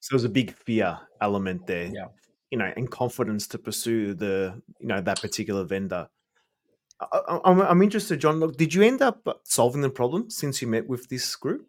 So 0.00 0.14
there's 0.14 0.24
a 0.24 0.28
big 0.28 0.52
fear 0.52 0.98
element 1.20 1.66
there, 1.66 1.86
Yeah. 1.86 2.06
you 2.50 2.58
know, 2.58 2.70
and 2.76 2.90
confidence 2.90 3.46
to 3.48 3.58
pursue 3.58 4.14
the, 4.14 4.62
you 4.78 4.86
know, 4.86 5.00
that 5.00 5.20
particular 5.20 5.64
vendor. 5.64 6.08
I, 7.00 7.06
I- 7.28 7.40
I'm, 7.44 7.60
I'm 7.60 7.82
interested, 7.82 8.20
John. 8.20 8.38
Look, 8.40 8.56
did 8.56 8.72
you 8.74 8.82
end 8.82 9.02
up 9.02 9.40
solving 9.44 9.80
the 9.82 9.90
problem 9.90 10.30
since 10.30 10.62
you 10.62 10.68
met 10.68 10.86
with 10.88 11.08
this 11.08 11.34
group? 11.36 11.66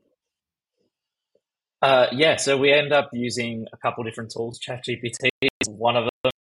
Uh, 1.86 2.08
yeah, 2.14 2.36
so 2.36 2.58
we 2.58 2.74
end 2.74 2.92
up 2.92 3.12
using 3.14 3.68
a 3.72 3.78
couple 3.78 4.04
different 4.04 4.32
tools. 4.32 4.60
ChatGPT 4.60 5.30
is 5.44 5.70
one 5.70 5.96
of 5.96 6.10
them. 6.24 6.32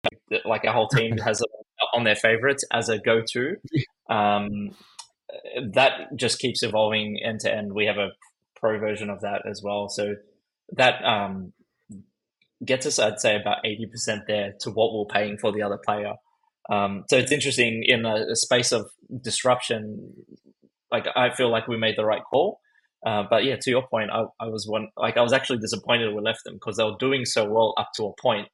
Like 0.47 0.65
our 0.65 0.73
whole 0.73 0.89
team 0.89 1.19
has 1.25 1.43
it 1.43 1.49
on 1.93 2.05
their 2.05 2.17
favorites 2.17 2.65
as 2.73 2.89
a 2.89 2.99
go-to. 2.99 3.57
Um, 4.09 4.71
that 5.75 6.17
just 6.17 6.39
keeps 6.39 6.63
evolving 6.63 7.21
end 7.23 7.41
to 7.41 7.55
end. 7.55 7.75
We 7.75 7.85
have 7.85 7.99
a 7.99 8.13
pro 8.57 8.79
version 8.79 9.11
of 9.11 9.21
that 9.21 9.43
as 9.47 9.61
well. 9.63 9.91
So 9.91 10.15
that 10.79 11.05
um, 11.05 11.53
gets 12.65 12.87
us, 12.87 12.99
I'd 12.99 13.21
say, 13.21 13.37
about 13.37 13.67
eighty 13.67 13.85
percent 13.85 14.23
there 14.27 14.55
to 14.61 14.71
what 14.71 14.95
we're 14.95 15.13
paying 15.13 15.37
for 15.37 15.53
the 15.53 15.61
other 15.61 15.79
player. 15.85 16.15
Um, 16.73 17.05
so 17.11 17.19
it's 17.19 17.33
interesting 17.33 17.85
in 17.87 18.07
a, 18.07 18.29
a 18.33 18.37
space 18.37 18.73
of 18.73 18.87
disruption. 19.21 20.15
Like 20.91 21.07
I 21.15 21.35
feel 21.35 21.51
like 21.51 21.69
we 21.69 21.77
made 21.77 21.99
the 21.99 22.07
right 22.07 22.23
call. 22.31 22.61
Uh, 23.05 23.23
but 23.29 23.45
yeah, 23.45 23.57
to 23.61 23.71
your 23.71 23.87
point, 23.87 24.11
I, 24.11 24.25
I 24.41 24.47
was 24.49 24.67
one 24.67 24.89
like 24.97 25.17
I 25.17 25.23
was 25.23 25.33
actually 25.33 25.59
disappointed 25.59 26.15
we 26.15 26.23
left 26.23 26.45
them 26.45 26.55
because 26.55 26.77
they 26.77 26.85
were 26.85 26.97
doing 26.99 27.25
so 27.25 27.45
well 27.45 27.75
up 27.77 27.91
to 27.97 28.05
a 28.05 28.13
point, 28.21 28.49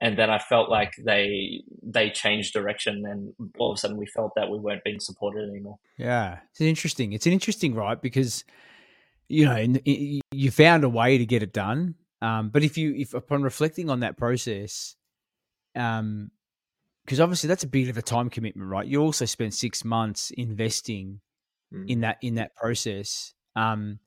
and 0.00 0.18
then 0.18 0.30
I 0.30 0.38
felt 0.38 0.70
like 0.70 0.92
they 1.04 1.62
they 1.82 2.10
changed 2.10 2.54
direction, 2.54 3.04
and 3.06 3.34
all 3.58 3.72
of 3.72 3.76
a 3.76 3.78
sudden 3.78 3.98
we 3.98 4.06
felt 4.06 4.32
that 4.36 4.50
we 4.50 4.58
weren't 4.58 4.84
being 4.84 5.00
supported 5.00 5.48
anymore. 5.48 5.78
Yeah, 5.98 6.38
it's 6.50 6.62
interesting. 6.62 7.12
It's 7.12 7.26
an 7.26 7.32
interesting, 7.32 7.74
right? 7.74 8.00
Because 8.00 8.44
you 9.28 9.44
know 9.44 9.76
you 10.32 10.50
found 10.50 10.84
a 10.84 10.88
way 10.88 11.18
to 11.18 11.26
get 11.26 11.42
it 11.42 11.52
done, 11.52 11.94
um, 12.22 12.48
but 12.48 12.62
if 12.62 12.78
you, 12.78 12.94
if 12.96 13.12
upon 13.12 13.42
reflecting 13.42 13.90
on 13.90 14.00
that 14.00 14.16
process, 14.16 14.96
um, 15.76 16.30
because 17.04 17.20
obviously 17.20 17.48
that's 17.48 17.64
a 17.64 17.68
bit 17.68 17.90
of 17.90 17.98
a 17.98 18.02
time 18.02 18.30
commitment, 18.30 18.70
right? 18.70 18.86
You 18.86 19.02
also 19.02 19.26
spent 19.26 19.52
six 19.52 19.84
months 19.84 20.30
investing 20.30 21.20
Mm. 21.72 21.88
in 21.88 22.00
that 22.00 22.18
in 22.20 22.34
that 22.34 22.54
process. 22.56 23.32
Um, 23.56 23.98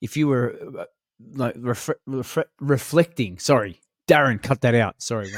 if 0.00 0.16
you 0.16 0.28
were 0.28 0.56
uh, 0.78 0.84
like 1.34 1.54
refre- 1.54 1.94
refre- 2.08 2.44
reflecting, 2.60 3.38
sorry, 3.38 3.80
Darren, 4.08 4.42
cut 4.42 4.62
that 4.62 4.74
out. 4.74 5.02
Sorry, 5.02 5.30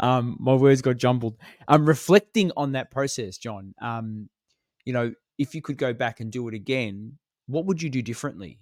um, 0.00 0.36
my 0.40 0.54
words 0.54 0.82
got 0.82 0.96
jumbled. 0.96 1.36
I'm 1.68 1.86
reflecting 1.86 2.52
on 2.56 2.72
that 2.72 2.90
process, 2.90 3.38
John. 3.38 3.74
Um, 3.80 4.28
you 4.84 4.92
know, 4.92 5.12
if 5.38 5.54
you 5.54 5.62
could 5.62 5.78
go 5.78 5.92
back 5.92 6.20
and 6.20 6.30
do 6.30 6.48
it 6.48 6.54
again, 6.54 7.18
what 7.46 7.66
would 7.66 7.82
you 7.82 7.90
do 7.90 8.02
differently? 8.02 8.58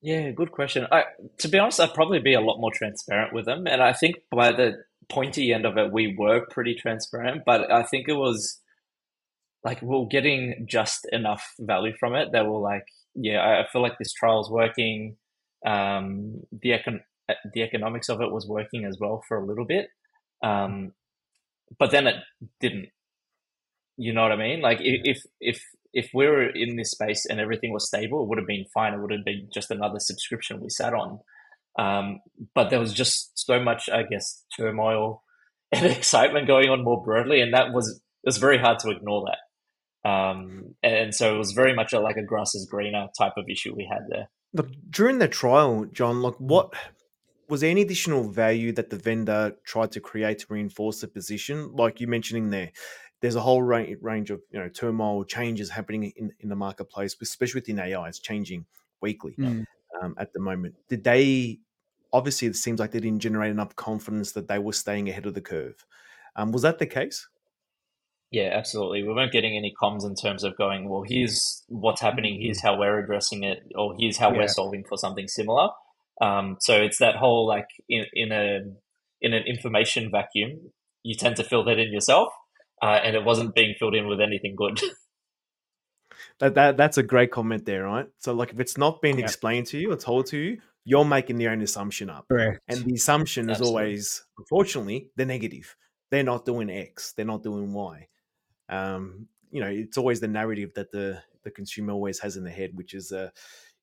Yeah, 0.00 0.30
good 0.32 0.50
question. 0.50 0.86
I, 0.90 1.04
to 1.38 1.48
be 1.48 1.58
honest, 1.58 1.78
I'd 1.78 1.94
probably 1.94 2.18
be 2.18 2.34
a 2.34 2.40
lot 2.40 2.58
more 2.58 2.72
transparent 2.74 3.32
with 3.32 3.44
them, 3.44 3.66
and 3.66 3.82
I 3.82 3.92
think 3.92 4.16
by 4.30 4.52
the 4.52 4.82
pointy 5.08 5.52
end 5.52 5.64
of 5.64 5.76
it, 5.76 5.92
we 5.92 6.14
were 6.16 6.46
pretty 6.50 6.74
transparent. 6.74 7.42
But 7.46 7.70
I 7.70 7.84
think 7.84 8.08
it 8.08 8.14
was 8.14 8.60
like 9.64 9.80
we 9.82 9.88
we're 9.88 10.06
getting 10.06 10.66
just 10.68 11.06
enough 11.12 11.54
value 11.60 11.92
from 11.98 12.14
it 12.14 12.30
that 12.32 12.46
we're 12.46 12.60
like, 12.60 12.84
yeah, 13.14 13.40
I 13.40 13.70
feel 13.72 13.82
like 13.82 13.98
this 13.98 14.12
trial's 14.12 14.50
working. 14.50 15.16
Um, 15.64 16.42
the 16.50 16.70
econ- 16.70 17.04
the 17.54 17.62
economics 17.62 18.08
of 18.08 18.20
it 18.20 18.32
was 18.32 18.46
working 18.46 18.84
as 18.84 18.98
well 18.98 19.22
for 19.28 19.38
a 19.38 19.46
little 19.46 19.64
bit, 19.64 19.88
um, 20.42 20.92
but 21.78 21.90
then 21.90 22.06
it 22.06 22.16
didn't. 22.60 22.88
You 23.96 24.12
know 24.12 24.22
what 24.22 24.32
I 24.32 24.36
mean? 24.36 24.60
Like 24.60 24.78
if 24.80 25.22
if 25.40 25.62
if 25.92 26.10
we 26.14 26.26
were 26.26 26.48
in 26.48 26.76
this 26.76 26.90
space 26.90 27.26
and 27.26 27.38
everything 27.38 27.72
was 27.72 27.86
stable, 27.86 28.22
it 28.22 28.28
would 28.28 28.38
have 28.38 28.46
been 28.46 28.64
fine. 28.72 28.94
It 28.94 29.00
would 29.00 29.12
have 29.12 29.24
been 29.24 29.48
just 29.52 29.70
another 29.70 29.98
subscription 29.98 30.60
we 30.60 30.70
sat 30.70 30.94
on. 30.94 31.20
Um, 31.78 32.20
but 32.54 32.70
there 32.70 32.80
was 32.80 32.92
just 32.92 33.32
so 33.34 33.60
much, 33.60 33.88
I 33.88 34.02
guess, 34.02 34.44
turmoil 34.56 35.22
and 35.72 35.86
excitement 35.86 36.46
going 36.46 36.68
on 36.68 36.84
more 36.84 37.02
broadly, 37.02 37.40
and 37.40 37.54
that 37.54 37.72
was 37.72 37.88
it 37.90 38.28
was 38.28 38.38
very 38.38 38.58
hard 38.58 38.78
to 38.80 38.90
ignore 38.90 39.24
that. 39.26 39.38
Um, 40.04 40.74
and 40.82 41.14
so 41.14 41.34
it 41.34 41.38
was 41.38 41.52
very 41.52 41.74
much 41.74 41.92
a, 41.92 42.00
like 42.00 42.16
a 42.16 42.22
grass 42.22 42.54
is 42.54 42.66
greener 42.66 43.06
type 43.16 43.34
of 43.36 43.44
issue 43.48 43.74
we 43.74 43.88
had 43.90 44.02
there. 44.08 44.28
Look, 44.52 44.68
during 44.90 45.18
the 45.18 45.28
trial, 45.28 45.86
John, 45.92 46.22
like 46.22 46.34
what 46.38 46.74
was 47.48 47.60
there 47.60 47.70
any 47.70 47.82
additional 47.82 48.28
value 48.28 48.72
that 48.72 48.90
the 48.90 48.96
vendor 48.96 49.54
tried 49.64 49.92
to 49.92 50.00
create 50.00 50.40
to 50.40 50.46
reinforce 50.48 51.00
the 51.00 51.08
position? 51.08 51.72
Like 51.74 52.00
you 52.00 52.06
mentioning 52.06 52.50
there, 52.50 52.72
there's 53.20 53.36
a 53.36 53.40
whole 53.40 53.62
range, 53.62 53.98
range 54.02 54.30
of 54.30 54.40
you 54.50 54.58
know 54.58 54.68
turmoil 54.68 55.24
changes 55.24 55.70
happening 55.70 56.12
in, 56.16 56.32
in 56.40 56.48
the 56.48 56.56
marketplace, 56.56 57.16
especially 57.20 57.60
within 57.60 57.78
AI. 57.78 58.08
It's 58.08 58.18
changing 58.18 58.66
weekly 59.00 59.34
Mm. 59.38 59.64
um, 60.00 60.14
at 60.18 60.32
the 60.32 60.40
moment. 60.40 60.74
Did 60.88 61.04
they? 61.04 61.60
Obviously, 62.12 62.48
it 62.48 62.56
seems 62.56 62.78
like 62.78 62.90
they 62.90 63.00
didn't 63.00 63.20
generate 63.20 63.50
enough 63.50 63.74
confidence 63.74 64.32
that 64.32 64.48
they 64.48 64.58
were 64.58 64.74
staying 64.74 65.08
ahead 65.08 65.24
of 65.24 65.34
the 65.34 65.40
curve. 65.40 65.86
Um, 66.36 66.52
was 66.52 66.62
that 66.62 66.78
the 66.78 66.86
case? 66.86 67.26
Yeah, 68.32 68.48
absolutely. 68.54 69.02
We 69.02 69.12
weren't 69.12 69.30
getting 69.30 69.56
any 69.58 69.74
comms 69.80 70.04
in 70.06 70.14
terms 70.14 70.42
of 70.42 70.56
going, 70.56 70.88
well, 70.88 71.04
here's 71.06 71.62
what's 71.68 72.00
happening, 72.00 72.40
here's 72.40 72.62
how 72.62 72.78
we're 72.78 72.98
addressing 72.98 73.44
it, 73.44 73.58
or 73.76 73.94
here's 73.98 74.16
how 74.16 74.32
Yeah. 74.32 74.38
we're 74.38 74.48
solving 74.48 74.84
for 74.88 74.96
something 74.96 75.28
similar. 75.28 75.68
Um, 76.20 76.56
so 76.60 76.80
it's 76.80 76.98
that 76.98 77.16
whole 77.16 77.46
like 77.46 77.66
in, 77.90 78.06
in 78.14 78.32
a 78.32 78.60
in 79.20 79.34
an 79.34 79.44
information 79.46 80.10
vacuum, 80.10 80.72
you 81.02 81.14
tend 81.14 81.36
to 81.36 81.44
fill 81.44 81.62
that 81.64 81.78
in 81.78 81.92
yourself, 81.92 82.28
uh, 82.82 83.00
and 83.04 83.14
it 83.14 83.22
wasn't 83.24 83.54
being 83.54 83.74
filled 83.78 83.94
in 83.94 84.08
with 84.08 84.20
anything 84.20 84.56
good. 84.56 84.80
That, 86.38 86.54
that 86.54 86.76
that's 86.76 86.98
a 86.98 87.02
great 87.02 87.30
comment 87.30 87.64
there, 87.66 87.84
right? 87.84 88.06
So, 88.18 88.32
like, 88.34 88.52
if 88.52 88.60
it's 88.60 88.76
not 88.76 89.00
been 89.00 89.18
Yeah. 89.18 89.24
explained 89.24 89.66
to 89.68 89.78
you 89.78 89.92
or 89.92 89.96
told 89.96 90.26
to 90.26 90.38
you, 90.38 90.58
you're 90.84 91.04
making 91.04 91.40
your 91.40 91.52
own 91.52 91.62
assumption 91.62 92.10
up. 92.10 92.26
Correct. 92.28 92.60
And 92.68 92.84
the 92.84 92.94
assumption 92.94 93.48
is 93.48 93.60
always, 93.60 94.24
unfortunately, 94.38 95.10
the 95.16 95.24
negative. 95.24 95.76
They're 96.10 96.24
not 96.24 96.44
doing 96.44 96.68
X. 96.68 97.12
They're 97.12 97.24
not 97.26 97.42
doing 97.42 97.72
Y. 97.72 98.08
Um, 98.72 99.28
you 99.50 99.60
know, 99.60 99.68
it's 99.68 99.98
always 99.98 100.20
the 100.20 100.28
narrative 100.28 100.72
that 100.74 100.90
the 100.90 101.22
the 101.44 101.50
consumer 101.50 101.92
always 101.92 102.18
has 102.20 102.36
in 102.36 102.44
the 102.44 102.50
head, 102.50 102.70
which 102.74 102.94
is 102.94 103.12
uh, 103.12 103.30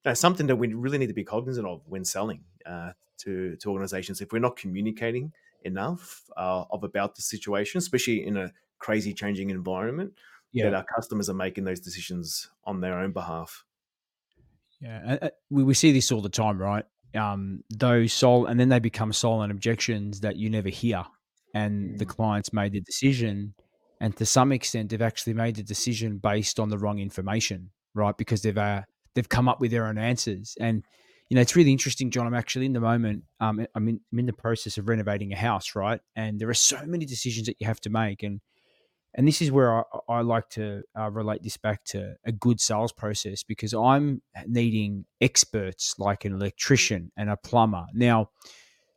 you 0.03 0.09
know, 0.09 0.13
something 0.13 0.47
that 0.47 0.55
we 0.55 0.73
really 0.73 0.97
need 0.97 1.07
to 1.07 1.13
be 1.13 1.23
cognizant 1.23 1.67
of 1.67 1.81
when 1.85 2.03
selling 2.03 2.41
uh, 2.65 2.91
to 3.19 3.55
to 3.57 3.69
organizations. 3.69 4.19
If 4.19 4.31
we're 4.31 4.39
not 4.39 4.57
communicating 4.57 5.31
enough 5.63 6.23
uh, 6.35 6.63
of 6.71 6.83
about 6.83 7.15
the 7.15 7.21
situation, 7.21 7.77
especially 7.77 8.25
in 8.25 8.37
a 8.37 8.51
crazy 8.79 9.13
changing 9.13 9.49
environment, 9.49 10.13
yeah. 10.51 10.65
that 10.65 10.73
our 10.73 10.85
customers 10.95 11.29
are 11.29 11.35
making 11.35 11.65
those 11.65 11.79
decisions 11.79 12.49
on 12.63 12.81
their 12.81 12.97
own 12.97 13.11
behalf. 13.11 13.65
Yeah, 14.81 15.29
we, 15.49 15.63
we 15.63 15.73
see 15.73 15.91
this 15.91 16.11
all 16.11 16.21
the 16.21 16.29
time, 16.29 16.57
right? 16.57 16.85
Um, 17.13 17.63
those 17.69 18.13
sol 18.13 18.45
and 18.45 18.59
then 18.59 18.69
they 18.69 18.79
become 18.79 19.11
silent 19.11 19.51
objections 19.51 20.21
that 20.21 20.37
you 20.37 20.49
never 20.49 20.69
hear, 20.69 21.03
and 21.53 21.91
mm. 21.91 21.97
the 21.97 22.05
clients 22.05 22.53
made 22.53 22.71
the 22.71 22.81
decision, 22.81 23.53
and 23.99 24.15
to 24.17 24.25
some 24.25 24.51
extent, 24.51 24.89
they've 24.89 25.01
actually 25.01 25.33
made 25.33 25.55
the 25.55 25.63
decision 25.63 26.17
based 26.17 26.59
on 26.59 26.69
the 26.69 26.77
wrong 26.77 26.99
information, 26.99 27.71
right? 27.93 28.15
Because 28.17 28.41
they've 28.41 28.57
uh, 28.57 28.83
they've 29.15 29.27
come 29.27 29.49
up 29.49 29.59
with 29.59 29.71
their 29.71 29.85
own 29.85 29.97
answers, 29.97 30.55
and 30.59 30.83
you 31.29 31.35
know 31.35 31.41
it's 31.41 31.55
really 31.55 31.71
interesting, 31.71 32.09
John. 32.09 32.25
I'm 32.25 32.33
actually 32.33 32.65
in 32.65 32.73
the 32.73 32.79
moment. 32.79 33.23
Um, 33.39 33.65
I'm 33.75 33.89
in, 33.89 33.99
I'm 34.11 34.19
in 34.19 34.25
the 34.25 34.33
process 34.33 34.77
of 34.77 34.87
renovating 34.87 35.33
a 35.33 35.37
house, 35.37 35.75
right? 35.75 35.99
And 36.15 36.39
there 36.39 36.49
are 36.49 36.53
so 36.53 36.81
many 36.85 37.05
decisions 37.05 37.47
that 37.47 37.57
you 37.59 37.67
have 37.67 37.81
to 37.81 37.89
make, 37.89 38.23
and 38.23 38.39
and 39.15 39.27
this 39.27 39.41
is 39.41 39.51
where 39.51 39.79
I, 39.79 39.83
I 40.07 40.21
like 40.21 40.49
to 40.51 40.83
uh, 40.97 41.09
relate 41.11 41.43
this 41.43 41.57
back 41.57 41.83
to 41.85 42.15
a 42.25 42.31
good 42.31 42.61
sales 42.61 42.93
process 42.93 43.43
because 43.43 43.73
I'm 43.73 44.21
needing 44.45 45.05
experts 45.19 45.95
like 45.97 46.25
an 46.25 46.33
electrician 46.33 47.11
and 47.17 47.29
a 47.29 47.35
plumber. 47.35 47.85
Now, 47.93 48.29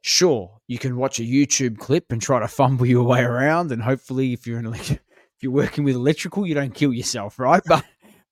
sure, 0.02 0.58
you 0.68 0.78
can 0.78 0.96
watch 0.96 1.18
a 1.18 1.22
YouTube 1.22 1.78
clip 1.78 2.12
and 2.12 2.20
try 2.20 2.40
to 2.40 2.48
fumble 2.48 2.86
your 2.86 3.04
way 3.04 3.22
around, 3.22 3.72
and 3.72 3.82
hopefully, 3.82 4.32
if 4.32 4.46
you're 4.46 4.58
an 4.58 4.66
if 4.74 5.00
you're 5.40 5.52
working 5.52 5.84
with 5.84 5.96
electrical, 5.96 6.46
you 6.46 6.54
don't 6.54 6.74
kill 6.74 6.92
yourself, 6.92 7.38
right? 7.38 7.62
But 7.68 7.84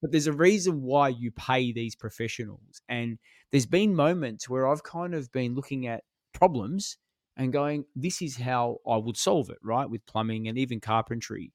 but 0.03 0.13
there's 0.13 0.27
a 0.27 0.33
reason 0.33 0.81
why 0.81 1.09
you 1.09 1.31
pay 1.31 1.73
these 1.73 1.95
professionals, 1.95 2.81
and 2.89 3.19
there's 3.51 3.67
been 3.67 3.95
moments 3.95 4.49
where 4.49 4.67
I've 4.67 4.83
kind 4.83 5.15
of 5.15 5.31
been 5.33 5.55
looking 5.55 5.87
at 5.87 6.05
problems 6.33 6.97
and 7.37 7.53
going, 7.53 7.85
this 7.95 8.23
is 8.23 8.37
how 8.37 8.79
I 8.89 8.97
would 8.97 9.17
solve 9.17 9.51
it, 9.51 9.59
right? 9.63 9.89
With 9.89 10.07
plumbing 10.07 10.49
and 10.49 10.57
even 10.57 10.81
carpentry 10.81 11.53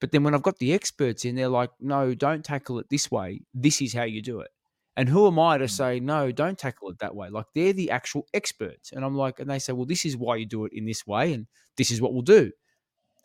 but 0.00 0.12
then 0.12 0.22
when 0.22 0.34
I've 0.34 0.42
got 0.42 0.58
the 0.58 0.72
experts 0.72 1.24
in, 1.24 1.34
they're 1.34 1.48
like, 1.48 1.70
no, 1.80 2.14
don't 2.14 2.44
tackle 2.44 2.78
it 2.78 2.88
this 2.88 3.10
way. 3.10 3.40
This 3.52 3.82
is 3.82 3.92
how 3.92 4.04
you 4.04 4.22
do 4.22 4.40
it. 4.40 4.50
And 4.98 5.08
who 5.08 5.28
am 5.28 5.38
I 5.38 5.58
to 5.58 5.66
mm. 5.66 5.70
say, 5.70 6.00
no, 6.00 6.32
don't 6.32 6.58
tackle 6.58 6.90
it 6.90 6.98
that 6.98 7.14
way? 7.14 7.28
Like 7.30 7.46
they're 7.54 7.72
the 7.72 7.92
actual 7.92 8.26
experts. 8.34 8.90
And 8.90 9.04
I'm 9.04 9.14
like, 9.14 9.38
and 9.38 9.48
they 9.48 9.60
say, 9.60 9.72
well, 9.72 9.86
this 9.86 10.04
is 10.04 10.16
why 10.16 10.34
you 10.36 10.44
do 10.44 10.64
it 10.64 10.72
in 10.74 10.86
this 10.86 11.06
way. 11.06 11.32
And 11.32 11.46
this 11.76 11.92
is 11.92 12.02
what 12.02 12.12
we'll 12.12 12.22
do. 12.22 12.50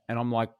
And 0.08 0.20
I'm 0.20 0.32
like, 0.32 0.52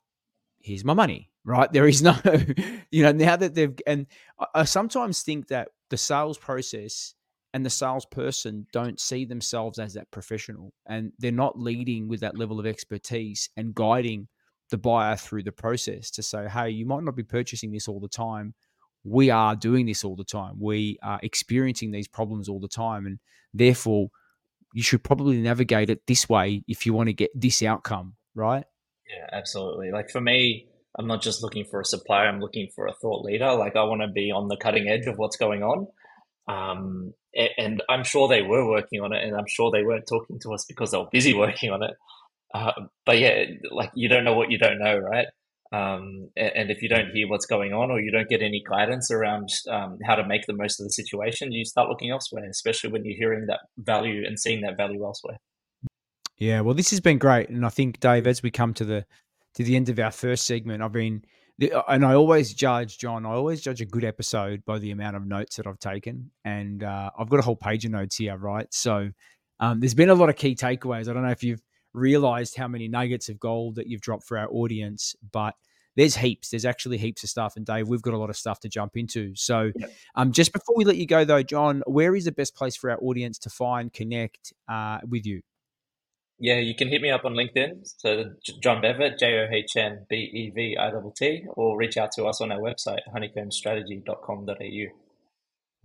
here's 0.60 0.84
my 0.84 0.96
money, 0.96 1.30
right? 1.46 1.72
There 1.72 1.88
is 1.88 2.02
no, 2.02 2.16
you 2.92 3.04
know, 3.04 3.12
now 3.12 3.36
that 3.36 3.54
they've, 3.54 3.78
and 3.86 4.08
I 4.56 4.64
sometimes 4.64 5.22
think 5.22 5.50
that 5.50 5.70
the 5.92 5.98
sales 5.98 6.40
process 6.40 7.14
and 7.54 7.64
the 7.64 7.70
salesperson 7.70 8.66
don't 8.74 9.00
see 9.00 9.24
themselves 9.24 9.78
as 9.78 9.94
that 9.94 10.10
professional 10.10 10.74
and 10.88 11.12
they're 11.20 11.32
not 11.32 11.60
leading 11.60 12.08
with 12.08 12.22
that 12.22 12.40
level 12.40 12.60
of 12.60 12.66
expertise 12.66 13.52
and 13.56 13.76
guiding 13.76 14.30
the 14.72 14.80
buyer 14.80 15.16
through 15.16 15.44
the 15.44 15.52
process 15.52 16.10
to 16.10 16.24
say, 16.24 16.48
hey, 16.48 16.72
you 16.72 16.88
might 16.88 17.04
not 17.04 17.16
be 17.16 17.22
purchasing 17.22 17.72
this 17.72 17.88
all 17.88 18.00
the 18.00 18.08
time. 18.08 18.56
We 19.04 19.30
are 19.30 19.56
doing 19.56 19.86
this 19.86 20.04
all 20.04 20.16
the 20.16 20.24
time. 20.24 20.56
We 20.60 20.98
are 21.04 21.20
experiencing 21.24 21.92
these 21.92 22.08
problems 22.08 22.48
all 22.48 22.60
the 22.60 22.68
time. 22.68 23.06
And 23.06 23.20
therefore, 23.54 24.10
you 24.74 24.84
should 24.84 25.04
probably 25.04 25.38
navigate 25.38 25.90
it 25.90 26.06
this 26.08 26.28
way 26.28 26.64
if 26.68 26.86
you 26.86 26.94
want 26.94 27.08
to 27.08 27.14
get 27.14 27.30
this 27.36 27.62
outcome, 27.62 28.16
right? 28.34 28.66
Yeah, 29.08 29.38
absolutely. 29.38 29.92
Like 29.92 30.10
for 30.10 30.22
me, 30.22 30.68
I'm 30.98 31.08
not 31.08 31.22
just 31.22 31.44
looking 31.44 31.66
for 31.66 31.80
a 31.80 31.86
supplier, 31.86 32.28
I'm 32.28 32.40
looking 32.40 32.70
for 32.76 32.88
a 32.88 32.94
thought 32.94 33.24
leader. 33.24 33.54
Like 33.54 33.76
I 33.76 33.84
want 33.84 34.02
to 34.02 34.08
be 34.08 34.32
on 34.32 34.48
the 34.48 34.58
cutting 34.58 34.88
edge 34.88 35.06
of 35.06 35.18
what's 35.18 35.38
going 35.38 35.64
on. 35.64 35.88
Um, 36.48 37.14
and 37.58 37.82
I'm 37.90 38.04
sure 38.04 38.28
they 38.28 38.42
were 38.42 38.68
working 38.68 39.02
on 39.02 39.14
it, 39.14 39.24
and 39.24 39.36
I'm 39.36 39.48
sure 39.48 39.72
they 39.72 39.84
weren't 39.84 40.08
talking 40.08 40.40
to 40.42 40.54
us 40.54 40.66
because 40.66 40.92
they 40.92 40.98
were 40.98 41.10
busy 41.12 41.34
working 41.38 41.72
on 41.72 41.84
it. 41.84 41.92
Uh, 42.54 42.72
but 43.06 43.18
yeah, 43.18 43.46
like 43.72 43.92
you 43.96 44.08
don't 44.08 44.24
know 44.24 44.36
what 44.36 44.52
you 44.52 44.58
don't 44.58 44.80
know, 44.80 44.98
right? 44.98 45.28
Um, 45.74 46.30
and, 46.38 46.70
if 46.70 46.84
you 46.84 46.88
don't 46.88 47.10
hear 47.10 47.28
what's 47.28 47.48
going 47.48 47.74
on 47.74 47.90
or 47.90 48.00
you 48.00 48.12
don't 48.12 48.30
get 48.30 48.44
any 48.44 48.64
guidance 48.70 49.10
around 49.10 49.50
um, 49.68 49.98
how 50.06 50.14
to 50.14 50.24
make 50.24 50.46
the 50.46 50.54
most 50.54 50.80
of 50.80 50.86
the 50.86 50.92
situation, 50.92 51.52
you 51.52 51.66
start 51.66 51.90
looking 51.90 52.12
elsewhere, 52.12 52.48
especially 52.48 52.92
when 52.92 53.04
you're 53.04 53.18
hearing 53.18 53.48
that 53.48 53.62
value 53.78 54.24
and 54.24 54.40
seeing 54.40 54.62
that 54.62 54.78
value 54.78 55.04
elsewhere. 55.04 55.38
Yeah, 56.38 56.62
well, 56.62 56.76
this 56.76 56.92
has 56.92 57.00
been 57.00 57.18
great, 57.18 57.50
and 57.50 57.66
I 57.66 57.70
think 57.70 58.00
Dave, 58.00 58.28
as 58.28 58.44
we 58.44 58.52
come 58.52 58.76
to 58.76 58.86
the 58.86 59.06
to 59.56 59.64
the 59.64 59.76
end 59.76 59.90
of 59.90 59.98
our 59.98 60.12
first 60.12 60.46
segment, 60.46 60.84
I've 60.84 60.92
been 60.92 61.24
and 61.88 62.06
I 62.06 62.14
always 62.14 62.54
judge 62.54 63.00
John. 63.00 63.26
I 63.26 63.32
always 63.32 63.62
judge 63.62 63.82
a 63.82 63.86
good 63.86 64.04
episode 64.04 64.64
by 64.66 64.78
the 64.78 64.92
amount 64.92 65.16
of 65.16 65.26
notes 65.26 65.56
that 65.56 65.66
I've 65.66 65.80
taken, 65.80 66.30
and 66.46 66.84
uh, 66.84 67.10
I've 67.18 67.30
got 67.30 67.40
a 67.40 67.44
whole 67.44 67.56
page 67.56 67.84
of 67.86 67.92
notes 67.92 68.18
here, 68.18 68.38
right? 68.38 68.68
So 68.72 69.10
um, 69.60 69.80
there's 69.80 69.96
been 69.96 70.10
a 70.10 70.16
lot 70.16 70.30
of 70.30 70.36
key 70.36 70.54
takeaways. 70.54 71.10
I 71.10 71.14
don't 71.14 71.24
know 71.24 71.30
if 71.30 71.44
you've 71.44 71.62
realized 71.94 72.58
how 72.58 72.68
many 72.68 72.88
nuggets 72.88 73.30
of 73.30 73.40
gold 73.40 73.76
that 73.76 73.88
you've 73.88 74.02
dropped 74.02 74.26
for 74.28 74.38
our 74.38 74.50
audience, 74.52 75.16
but 75.32 75.56
there's 75.96 76.16
heaps. 76.16 76.50
There's 76.50 76.66
actually 76.66 76.98
heaps 76.98 77.24
of 77.24 77.30
stuff. 77.30 77.56
And 77.56 77.66
Dave, 77.66 77.88
we've 77.88 78.02
got 78.02 78.14
a 78.14 78.18
lot 78.18 78.30
of 78.30 78.38
stuff 78.38 78.60
to 78.62 78.70
jump 78.70 78.98
into. 78.98 79.36
So, 79.36 79.72
yep. 79.76 79.92
um, 80.16 80.32
just 80.32 80.54
before 80.54 80.76
we 80.76 80.86
let 80.86 80.98
you 80.98 81.06
go, 81.06 81.24
though, 81.26 81.44
John, 81.44 81.84
where 81.86 82.16
is 82.16 82.26
the 82.26 82.32
best 82.32 82.56
place 82.56 82.76
for 82.76 82.90
our 82.90 82.98
audience 83.00 83.38
to 83.40 83.50
find, 83.50 83.94
connect 83.94 84.54
uh, 84.68 85.00
with 85.08 85.26
you? 85.26 85.42
Yeah, 86.40 86.60
you 86.60 86.76
can 86.76 86.90
hit 86.90 87.02
me 87.02 87.10
up 87.10 87.26
on 87.26 87.34
LinkedIn. 87.34 87.94
So, 87.98 88.32
John 88.62 88.82
Bevitt, 88.82 89.20
J 89.20 89.40
O 89.40 89.48
H 89.52 89.78
N 89.78 90.06
B 90.10 90.16
E 90.16 90.52
V 90.54 90.78
I 90.80 90.90
T 90.90 90.98
T, 91.16 91.46
or 91.56 91.78
reach 91.78 91.96
out 91.98 92.12
to 92.14 92.26
us 92.26 92.42
on 92.42 92.52
our 92.52 92.60
website, 92.60 93.00
honeycombstrategy.com.au. 93.16 94.86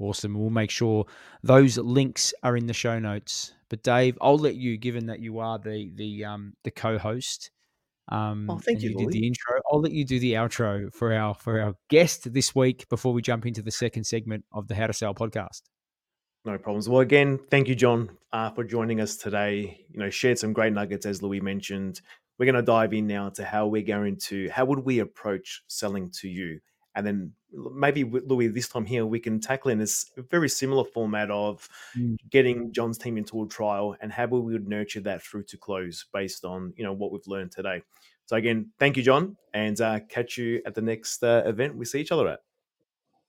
Awesome. 0.00 0.38
We'll 0.38 0.50
make 0.50 0.70
sure 0.70 1.06
those 1.42 1.76
links 1.76 2.32
are 2.42 2.56
in 2.56 2.66
the 2.66 2.72
show 2.72 2.98
notes. 2.98 3.52
But 3.68 3.82
Dave, 3.82 4.16
I'll 4.20 4.38
let 4.38 4.54
you, 4.54 4.78
given 4.78 5.06
that 5.06 5.20
you 5.20 5.38
are 5.40 5.58
the 5.58 5.90
the 5.94 6.24
um 6.24 6.54
the 6.64 6.70
co-host. 6.70 7.50
Um, 8.10 8.48
oh, 8.48 8.58
thank 8.58 8.82
you. 8.82 8.90
You 8.90 8.96
did 8.96 9.10
the 9.10 9.26
intro. 9.26 9.60
I'll 9.70 9.80
let 9.80 9.92
you 9.92 10.04
do 10.04 10.18
the 10.18 10.34
outro 10.34 10.92
for 10.94 11.12
our 11.12 11.34
for 11.34 11.60
our 11.60 11.74
guest 11.90 12.32
this 12.32 12.54
week 12.54 12.88
before 12.88 13.12
we 13.12 13.22
jump 13.22 13.46
into 13.46 13.62
the 13.62 13.70
second 13.70 14.04
segment 14.04 14.44
of 14.52 14.68
the 14.68 14.74
How 14.74 14.86
to 14.86 14.92
Sell 14.92 15.14
podcast. 15.14 15.62
No 16.44 16.56
problems. 16.56 16.88
Well, 16.88 17.00
again, 17.00 17.38
thank 17.50 17.68
you, 17.68 17.74
John, 17.74 18.10
uh, 18.32 18.50
for 18.50 18.64
joining 18.64 19.00
us 19.00 19.16
today. 19.16 19.84
You 19.90 20.00
know, 20.00 20.10
shared 20.10 20.38
some 20.38 20.52
great 20.52 20.72
nuggets 20.72 21.04
as 21.04 21.22
Louis 21.22 21.40
mentioned. 21.40 22.00
We're 22.38 22.46
going 22.46 22.54
to 22.54 22.62
dive 22.62 22.94
in 22.94 23.06
now 23.06 23.30
to 23.30 23.44
how 23.44 23.66
we're 23.66 23.82
going 23.82 24.16
to 24.28 24.48
how 24.48 24.64
would 24.64 24.78
we 24.78 25.00
approach 25.00 25.62
selling 25.66 26.10
to 26.20 26.28
you 26.28 26.60
and 26.94 27.06
then 27.06 27.32
maybe 27.52 28.04
with 28.04 28.24
Louis 28.26 28.48
this 28.48 28.68
time 28.68 28.84
here 28.84 29.06
we 29.06 29.20
can 29.20 29.40
tackle 29.40 29.70
in 29.70 29.78
this 29.78 30.10
very 30.30 30.48
similar 30.48 30.84
format 30.84 31.30
of 31.30 31.68
mm. 31.96 32.16
getting 32.30 32.72
John's 32.72 32.98
team 32.98 33.16
into 33.16 33.42
a 33.42 33.48
trial 33.48 33.96
and 34.00 34.12
how 34.12 34.26
we 34.26 34.40
would 34.40 34.68
nurture 34.68 35.00
that 35.00 35.22
through 35.22 35.44
to 35.44 35.56
close 35.56 36.06
based 36.12 36.44
on 36.44 36.72
you 36.76 36.84
know 36.84 36.92
what 36.92 37.12
we've 37.12 37.26
learned 37.26 37.52
today. 37.52 37.82
So 38.26 38.36
again, 38.36 38.70
thank 38.78 38.96
you, 38.96 39.02
John, 39.02 39.36
and 39.54 39.80
uh, 39.80 40.00
catch 40.08 40.36
you 40.36 40.60
at 40.66 40.74
the 40.74 40.82
next 40.82 41.22
uh, 41.22 41.42
event 41.46 41.76
we 41.76 41.86
see 41.86 42.00
each 42.00 42.12
other 42.12 42.28
at. 42.28 42.40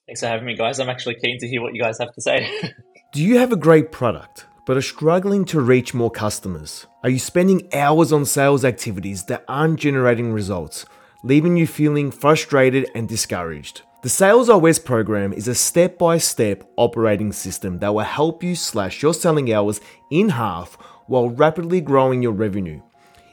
Thanks 0.05 0.19
for 0.21 0.27
having 0.27 0.45
me, 0.45 0.55
guys. 0.55 0.79
I'm 0.79 0.89
actually 0.89 1.15
keen 1.15 1.39
to 1.39 1.47
hear 1.47 1.61
what 1.61 1.73
you 1.73 1.81
guys 1.81 1.99
have 1.99 2.13
to 2.13 2.21
say. 2.21 2.49
Do 3.13 3.23
you 3.23 3.37
have 3.37 3.51
a 3.51 3.57
great 3.57 3.91
product? 3.91 4.45
but 4.65 4.77
are 4.77 4.83
struggling 4.83 5.45
to 5.45 5.59
reach 5.59 5.95
more 5.95 6.11
customers? 6.11 6.85
Are 7.01 7.09
you 7.09 7.17
spending 7.17 7.73
hours 7.73 8.13
on 8.13 8.23
sales 8.23 8.63
activities 8.63 9.23
that 9.23 9.43
aren't 9.47 9.79
generating 9.79 10.31
results? 10.31 10.85
leaving 11.23 11.57
you 11.57 11.67
feeling 11.67 12.11
frustrated 12.11 12.89
and 12.95 13.07
discouraged. 13.07 13.81
The 14.01 14.07
Sales 14.07 14.47
OS 14.49 14.79
program 14.79 15.33
is 15.33 15.49
a 15.49 15.53
step 15.53 15.97
by 15.97 16.19
step 16.19 16.63
operating 16.77 17.33
system 17.33 17.79
that 17.79 17.93
will 17.93 18.05
help 18.05 18.41
you 18.41 18.55
slash 18.55 19.03
your 19.03 19.13
selling 19.13 19.53
hours 19.53 19.81
in 20.09 20.29
half 20.29 20.75
while 21.07 21.29
rapidly 21.29 21.81
growing 21.81 22.23
your 22.23 22.31
revenue. 22.31 22.81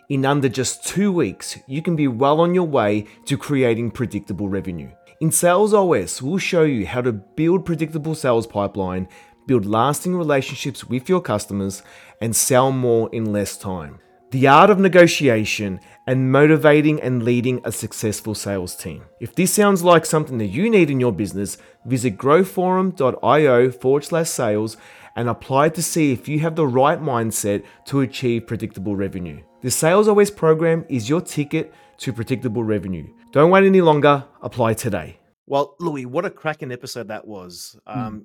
In 0.09 0.27
under 0.27 0.49
just 0.49 0.85
two 0.85 1.13
weeks, 1.13 1.57
you 1.69 1.83
can 1.83 1.95
be 1.95 2.09
well 2.09 2.41
on 2.41 2.53
your 2.53 2.67
way 2.67 3.07
to 3.27 3.39
creating 3.39 3.93
predictable 3.93 4.49
revenue. 4.49 4.91
In 5.21 5.31
Sales 5.31 5.73
OS, 5.73 6.21
we'll 6.21 6.39
show 6.39 6.65
you 6.65 6.85
how 6.85 7.01
to 7.01 7.13
build 7.13 7.65
predictable 7.65 8.17
sales 8.17 8.49
pipeline, 8.49 9.07
build 9.47 9.67
lasting 9.67 10.17
relationships 10.17 10.85
with 10.85 11.09
your 11.09 11.21
customers, 11.21 11.85
and 12.21 12.35
sell 12.35 12.73
more 12.73 13.09
in 13.13 13.33
less 13.33 13.57
time 13.57 14.01
the 14.31 14.47
art 14.47 14.71
of 14.71 14.79
negotiation, 14.79 15.81
and 16.07 16.31
motivating 16.31 17.01
and 17.01 17.23
leading 17.23 17.61
a 17.65 17.73
successful 17.73 18.35
sales 18.35 18.77
team. 18.77 19.05
If 19.21 19.35
this 19.35 19.53
sounds 19.53 19.83
like 19.83 20.07
something 20.07 20.39
that 20.39 20.47
you 20.47 20.71
need 20.71 20.91
in 20.91 21.01
your 21.01 21.13
business, 21.13 21.59
visit 21.85 22.17
growthforum.io 22.17 23.71
forward 23.73 24.05
slash 24.05 24.29
sales 24.29 24.77
and 25.17 25.29
apply 25.29 25.71
to 25.71 25.83
see 25.83 26.13
if 26.13 26.29
you 26.29 26.41
have 26.41 26.55
the 26.55 26.67
right 26.67 27.01
mindset 27.01 27.65
to 27.87 28.03
achieve 28.03 28.47
predictable 28.47 28.95
revenue. 28.95 29.43
The 29.63 29.71
Sales 29.71 30.07
OS 30.07 30.31
program 30.31 30.85
is 30.89 31.09
your 31.09 31.23
ticket 31.23 31.73
to 31.99 32.13
predictable 32.13 32.63
revenue. 32.63 33.09
Don't 33.33 33.51
wait 33.51 33.65
any 33.65 33.81
longer, 33.81 34.25
apply 34.43 34.75
today. 34.75 35.19
Well, 35.47 35.75
Louis, 35.81 36.07
what 36.07 36.25
a 36.25 36.31
cracking 36.31 36.71
episode 36.71 37.09
that 37.09 37.27
was. 37.27 37.79
Mm. 37.89 38.25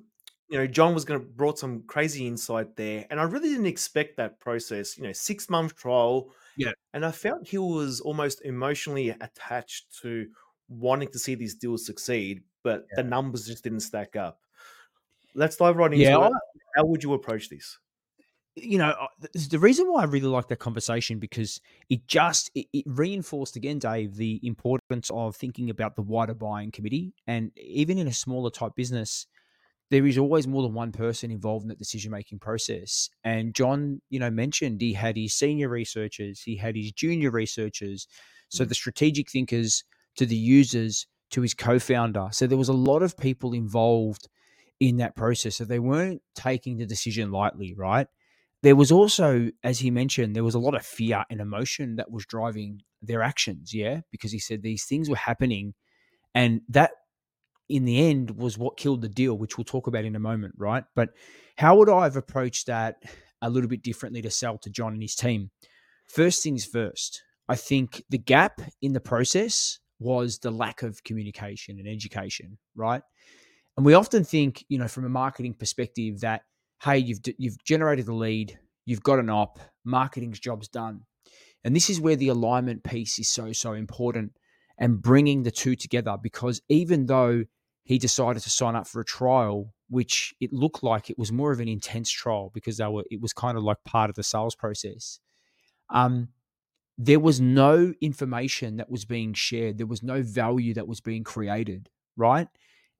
You 0.52 0.58
know, 0.58 0.66
John 0.66 0.92
was 0.92 1.06
going 1.06 1.18
to 1.18 1.26
brought 1.26 1.58
some 1.58 1.82
crazy 1.86 2.26
insight 2.26 2.76
there, 2.76 3.06
and 3.08 3.18
I 3.18 3.22
really 3.22 3.48
didn't 3.48 3.66
expect 3.66 4.18
that 4.18 4.38
process. 4.38 4.98
You 4.98 5.04
know, 5.04 5.12
six 5.12 5.48
month 5.48 5.74
trial. 5.76 6.28
Yeah, 6.58 6.72
and 6.92 7.06
I 7.06 7.10
felt 7.10 7.48
he 7.48 7.56
was 7.56 8.00
almost 8.00 8.42
emotionally 8.44 9.08
attached 9.08 9.86
to 10.02 10.26
wanting 10.68 11.08
to 11.08 11.18
see 11.18 11.34
these 11.34 11.54
deals 11.54 11.86
succeed, 11.86 12.42
but 12.62 12.84
yeah. 12.90 13.02
the 13.02 13.08
numbers 13.08 13.46
just 13.46 13.64
didn't 13.64 13.80
stack 13.80 14.14
up. 14.14 14.40
Let's 15.34 15.56
dive 15.56 15.76
right 15.76 15.90
into 15.90 16.04
yeah, 16.04 16.26
it. 16.26 16.32
How 16.76 16.84
would 16.84 17.02
you 17.02 17.14
approach 17.14 17.48
this? 17.48 17.78
you 18.54 18.76
know, 18.76 18.90
uh, 18.90 19.06
the 19.48 19.58
reason 19.58 19.90
why 19.90 20.02
I 20.02 20.04
really 20.04 20.26
like 20.26 20.48
that 20.48 20.58
conversation 20.58 21.18
because 21.18 21.60
it 21.88 22.06
just 22.06 22.50
it, 22.54 22.66
it, 22.72 22.84
reinforced 22.86 23.56
again, 23.56 23.78
Dave, 23.78 24.16
the 24.16 24.40
importance 24.42 25.10
of 25.10 25.34
thinking 25.34 25.70
about 25.70 25.96
the 25.96 26.02
wider 26.02 26.34
buying 26.34 26.70
committee, 26.70 27.14
and 27.26 27.50
even 27.56 27.96
in 27.96 28.06
a 28.06 28.12
smaller 28.12 28.50
type 28.50 28.74
business, 28.76 29.26
there 29.92 30.06
is 30.06 30.18
always 30.18 30.48
more 30.48 30.62
than 30.62 30.74
one 30.74 30.90
person 30.90 31.30
involved 31.30 31.62
in 31.62 31.68
the 31.68 31.76
decision 31.76 32.10
making 32.10 32.40
process. 32.40 33.08
And 33.22 33.54
John, 33.54 34.00
you 34.10 34.18
know, 34.18 34.30
mentioned 34.30 34.80
he 34.80 34.94
had 34.94 35.16
his 35.16 35.34
senior 35.34 35.68
researchers, 35.68 36.40
he 36.40 36.56
had 36.56 36.74
his 36.74 36.90
junior 36.92 37.30
researchers, 37.30 38.08
so 38.48 38.64
mm. 38.64 38.68
the 38.68 38.74
strategic 38.74 39.30
thinkers 39.30 39.84
to 40.16 40.26
the 40.26 40.36
users 40.36 41.06
to 41.30 41.42
his 41.42 41.54
co-founder. 41.54 42.28
So 42.32 42.46
there 42.46 42.58
was 42.58 42.68
a 42.68 42.74
lot 42.74 43.02
of 43.02 43.16
people 43.16 43.52
involved 43.52 44.28
in 44.80 44.96
that 44.96 45.14
process. 45.14 45.56
So 45.56 45.64
they 45.64 45.78
weren't 45.78 46.22
taking 46.34 46.78
the 46.78 46.86
decision 46.86 47.30
lightly, 47.30 47.74
right? 47.76 48.08
there 48.62 48.76
was 48.76 48.92
also, 48.92 49.50
as 49.64 49.80
he 49.80 49.90
mentioned, 49.90 50.34
there 50.34 50.44
was 50.44 50.54
a 50.54 50.60
lot 50.60 50.74
of 50.74 50.86
fear 50.86 51.24
and 51.28 51.40
emotion 51.40 51.96
that 51.96 52.10
was 52.10 52.24
driving 52.24 52.82
their 53.02 53.22
actions. 53.22 53.74
Yeah. 53.74 54.00
Because 54.10 54.32
he 54.32 54.38
said 54.38 54.62
these 54.62 54.84
things 54.84 55.10
were 55.10 55.16
happening. 55.16 55.74
And 56.34 56.62
that, 56.68 56.92
in 57.68 57.84
the 57.84 58.08
end, 58.08 58.32
was 58.32 58.58
what 58.58 58.76
killed 58.76 59.02
the 59.02 59.08
deal, 59.08 59.36
which 59.36 59.56
we'll 59.56 59.64
talk 59.64 59.86
about 59.86 60.04
in 60.04 60.16
a 60.16 60.20
moment. 60.20 60.54
Right. 60.56 60.84
But 60.94 61.10
how 61.56 61.76
would 61.76 61.88
I 61.88 62.04
have 62.04 62.16
approached 62.16 62.66
that 62.66 63.02
a 63.40 63.50
little 63.50 63.68
bit 63.68 63.82
differently 63.82 64.22
to 64.22 64.30
sell 64.30 64.58
to 64.58 64.70
John 64.70 64.92
and 64.92 65.02
his 65.02 65.14
team? 65.14 65.50
First 66.08 66.42
things 66.42 66.64
first, 66.64 67.22
I 67.48 67.56
think 67.56 68.02
the 68.10 68.18
gap 68.18 68.60
in 68.80 68.92
the 68.92 69.00
process 69.00 69.78
was 69.98 70.38
the 70.38 70.50
lack 70.50 70.82
of 70.82 71.02
communication 71.04 71.78
and 71.78 71.88
education. 71.88 72.58
Right. 72.74 73.02
And 73.76 73.86
we 73.86 73.94
often 73.94 74.24
think, 74.24 74.64
you 74.68 74.78
know, 74.78 74.88
from 74.88 75.04
a 75.04 75.10
marketing 75.10 75.54
perspective, 75.54 76.20
that 76.20 76.42
hey, 76.82 76.98
you've 76.98 77.20
you've 77.38 77.62
generated 77.64 78.06
the 78.06 78.14
lead, 78.14 78.58
you've 78.84 79.02
got 79.02 79.18
an 79.18 79.30
op, 79.30 79.60
marketing's 79.84 80.40
job's 80.40 80.68
done. 80.68 81.02
And 81.64 81.76
this 81.76 81.88
is 81.88 82.00
where 82.00 82.16
the 82.16 82.28
alignment 82.28 82.82
piece 82.82 83.18
is 83.18 83.28
so 83.28 83.52
so 83.52 83.72
important 83.72 84.32
and 84.78 85.00
bringing 85.02 85.42
the 85.42 85.50
two 85.50 85.76
together 85.76 86.16
because 86.20 86.60
even 86.68 87.06
though 87.06 87.44
he 87.84 87.98
decided 87.98 88.42
to 88.42 88.50
sign 88.50 88.76
up 88.76 88.86
for 88.86 89.00
a 89.00 89.04
trial 89.04 89.72
which 89.88 90.34
it 90.40 90.52
looked 90.52 90.82
like 90.82 91.10
it 91.10 91.18
was 91.18 91.30
more 91.30 91.52
of 91.52 91.60
an 91.60 91.68
intense 91.68 92.10
trial 92.10 92.50
because 92.54 92.76
they 92.78 92.86
were 92.86 93.04
it 93.10 93.20
was 93.20 93.32
kind 93.32 93.58
of 93.58 93.64
like 93.64 93.82
part 93.84 94.10
of 94.10 94.16
the 94.16 94.22
sales 94.22 94.54
process 94.54 95.18
um 95.90 96.28
there 96.98 97.20
was 97.20 97.40
no 97.40 97.92
information 98.00 98.76
that 98.76 98.90
was 98.90 99.04
being 99.04 99.32
shared 99.32 99.78
there 99.78 99.86
was 99.86 100.02
no 100.02 100.22
value 100.22 100.74
that 100.74 100.88
was 100.88 101.00
being 101.00 101.24
created 101.24 101.88
right 102.16 102.48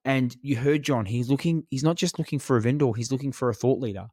and 0.05 0.35
you 0.41 0.57
heard 0.57 0.83
John, 0.83 1.05
he's 1.05 1.29
looking, 1.29 1.65
he's 1.69 1.83
not 1.83 1.95
just 1.95 2.19
looking 2.19 2.39
for 2.39 2.57
a 2.57 2.61
vendor, 2.61 2.91
he's 2.95 3.11
looking 3.11 3.31
for 3.31 3.49
a 3.49 3.53
thought 3.53 3.79
leader. 3.79 4.07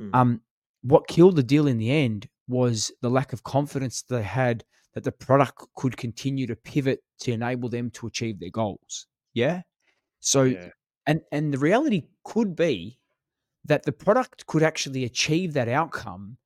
Mm. 0.00 0.14
Um, 0.14 0.40
what 0.82 1.08
killed 1.08 1.36
the 1.36 1.42
deal 1.42 1.66
in 1.66 1.78
the 1.78 1.90
end 1.90 2.28
was 2.50 2.92
the 3.00 3.08
lack 3.08 3.32
of 3.32 3.44
confidence 3.44 4.02
they 4.02 4.22
had 4.22 4.64
that 4.94 5.04
the 5.04 5.12
product 5.12 5.64
could 5.76 5.96
continue 5.96 6.46
to 6.46 6.56
pivot 6.56 7.00
to 7.20 7.32
enable 7.32 7.68
them 7.68 7.90
to 7.92 8.06
achieve 8.06 8.40
their 8.40 8.50
goals. 8.50 9.06
Yeah. 9.34 9.62
So, 10.18 10.42
yeah. 10.42 10.68
and 11.06 11.20
and 11.32 11.54
the 11.54 11.58
reality 11.58 12.08
could 12.24 12.56
be 12.56 12.98
that 13.64 13.84
the 13.84 13.92
product 13.92 14.46
could 14.46 14.62
actually 14.62 15.04
achieve 15.04 15.52
that 15.52 15.68
outcome, 15.68 16.38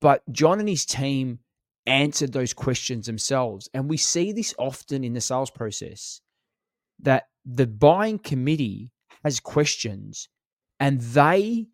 but 0.00 0.22
John 0.32 0.60
and 0.60 0.68
his 0.68 0.86
team 0.86 1.40
answered 1.86 2.32
those 2.32 2.54
questions 2.54 3.06
themselves. 3.06 3.68
And 3.74 3.90
we 3.90 3.98
see 3.98 4.32
this 4.32 4.54
often 4.58 5.04
in 5.04 5.12
the 5.12 5.20
sales 5.20 5.50
process 5.50 6.20
that 7.00 7.24
the 7.44 7.66
buying 7.66 8.18
committee 8.18 8.90
has 9.22 9.40
questions 9.40 10.28
and 10.80 11.00
they 11.00 11.66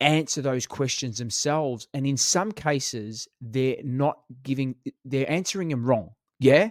answer 0.00 0.42
those 0.42 0.66
questions 0.66 1.18
themselves. 1.18 1.88
And 1.92 2.06
in 2.06 2.16
some 2.16 2.52
cases, 2.52 3.28
they're 3.40 3.76
not 3.82 4.18
giving, 4.42 4.76
they're 5.04 5.30
answering 5.30 5.68
them 5.68 5.84
wrong. 5.84 6.10
Yeah. 6.38 6.70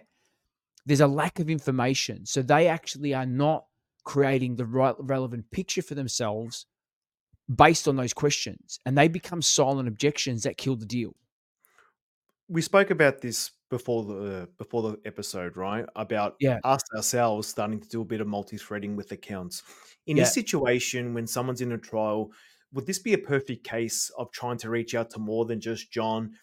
There's 0.85 1.01
a 1.01 1.07
lack 1.07 1.39
of 1.39 1.49
information. 1.49 2.25
So 2.25 2.41
they 2.41 2.67
actually 2.67 3.13
are 3.13 3.25
not 3.25 3.65
creating 4.05 4.55
the 4.55 4.65
right 4.65 4.95
relevant 4.99 5.51
picture 5.51 5.81
for 5.81 5.95
themselves 5.95 6.65
based 7.53 7.87
on 7.87 7.97
those 7.97 8.13
questions. 8.13 8.79
And 8.85 8.97
they 8.97 9.09
become 9.09 9.41
silent 9.41 9.87
objections 9.87 10.43
that 10.43 10.57
kill 10.57 10.77
the 10.77 10.85
deal. 10.85 11.15
We 12.47 12.61
spoke 12.61 12.91
about 12.91 13.19
this 13.19 13.51
before 13.69 14.05
the 14.05 14.47
before 14.57 14.81
the 14.81 14.97
episode, 15.03 15.57
right? 15.57 15.85
About 15.97 16.35
yeah. 16.39 16.59
us 16.63 16.81
ourselves 16.95 17.49
starting 17.49 17.81
to 17.81 17.89
do 17.89 18.01
a 18.01 18.05
bit 18.05 18.21
of 18.21 18.27
multi-threading 18.27 18.95
with 18.95 19.11
accounts. 19.11 19.63
In 20.05 20.15
yeah. 20.15 20.23
this 20.23 20.33
situation, 20.33 21.13
when 21.13 21.27
someone's 21.27 21.59
in 21.59 21.73
a 21.73 21.77
trial, 21.77 22.31
would 22.73 22.85
this 22.85 22.99
be 22.99 23.13
a 23.13 23.17
perfect 23.17 23.63
case 23.63 24.11
of 24.17 24.31
trying 24.31 24.57
to 24.57 24.69
reach 24.69 24.95
out 24.95 25.09
to 25.11 25.19
more 25.19 25.45
than 25.45 25.59
just 25.59 25.91
John, 25.91 26.33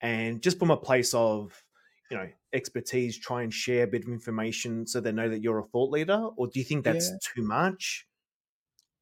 and 0.00 0.42
just 0.42 0.58
from 0.58 0.70
a 0.70 0.76
place 0.76 1.14
of 1.14 1.62
you 2.10 2.16
know 2.16 2.28
expertise, 2.52 3.18
try 3.18 3.42
and 3.42 3.52
share 3.52 3.84
a 3.84 3.86
bit 3.86 4.04
of 4.04 4.08
information 4.08 4.86
so 4.86 5.00
they 5.00 5.12
know 5.12 5.28
that 5.28 5.42
you're 5.42 5.58
a 5.58 5.64
thought 5.64 5.90
leader, 5.90 6.28
or 6.36 6.46
do 6.46 6.58
you 6.58 6.64
think 6.64 6.84
that's 6.84 7.10
yeah. 7.10 7.16
too 7.34 7.42
much? 7.42 8.06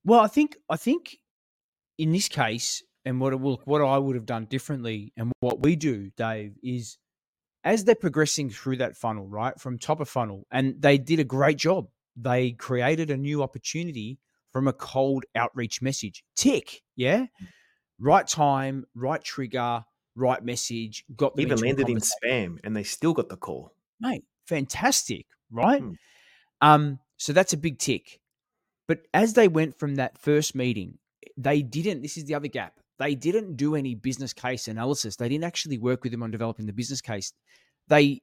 Well, 0.04 0.20
I 0.20 0.28
think 0.28 0.56
I 0.68 0.76
think 0.76 1.16
in 1.98 2.12
this 2.12 2.28
case, 2.28 2.82
and 3.04 3.20
what 3.20 3.38
will, 3.40 3.60
what 3.64 3.82
I 3.82 3.98
would 3.98 4.16
have 4.16 4.26
done 4.26 4.46
differently, 4.46 5.12
and 5.16 5.32
what 5.40 5.60
we 5.60 5.76
do, 5.76 6.10
Dave, 6.16 6.54
is 6.62 6.98
as 7.64 7.84
they're 7.84 7.94
progressing 7.94 8.50
through 8.50 8.78
that 8.78 8.96
funnel, 8.96 9.26
right, 9.28 9.58
from 9.60 9.78
top 9.78 10.00
of 10.00 10.08
funnel, 10.08 10.46
and 10.50 10.80
they 10.80 10.98
did 10.98 11.20
a 11.20 11.24
great 11.24 11.58
job. 11.58 11.88
They 12.16 12.52
created 12.52 13.10
a 13.10 13.16
new 13.16 13.42
opportunity 13.42 14.18
from 14.52 14.68
a 14.68 14.72
cold 14.72 15.24
outreach 15.34 15.82
message. 15.82 16.24
Tick, 16.36 16.82
yeah, 16.96 17.26
right 17.98 18.26
time, 18.26 18.84
right 18.94 19.22
trigger, 19.22 19.84
right 20.14 20.44
message. 20.44 21.04
Got 21.16 21.36
them 21.36 21.46
even 21.46 21.58
landed 21.58 21.88
in 21.88 21.98
spam, 21.98 22.58
and 22.64 22.76
they 22.76 22.82
still 22.82 23.14
got 23.14 23.28
the 23.28 23.36
call. 23.36 23.72
Mate, 24.00 24.24
fantastic, 24.46 25.26
right? 25.50 25.82
Hmm. 25.82 25.92
Um, 26.60 26.98
so 27.16 27.32
that's 27.32 27.52
a 27.52 27.56
big 27.56 27.78
tick. 27.78 28.20
But 28.88 29.00
as 29.14 29.34
they 29.34 29.48
went 29.48 29.78
from 29.78 29.96
that 29.96 30.18
first 30.18 30.54
meeting, 30.54 30.98
they 31.36 31.62
didn't. 31.62 32.02
This 32.02 32.16
is 32.16 32.24
the 32.24 32.34
other 32.34 32.48
gap 32.48 32.74
they 33.02 33.16
didn't 33.16 33.56
do 33.56 33.74
any 33.74 33.96
business 33.96 34.32
case 34.32 34.68
analysis. 34.68 35.16
They 35.16 35.28
didn't 35.28 35.42
actually 35.42 35.76
work 35.76 36.04
with 36.04 36.14
him 36.14 36.22
on 36.22 36.30
developing 36.30 36.66
the 36.66 36.72
business 36.72 37.00
case. 37.00 37.32
They, 37.88 38.22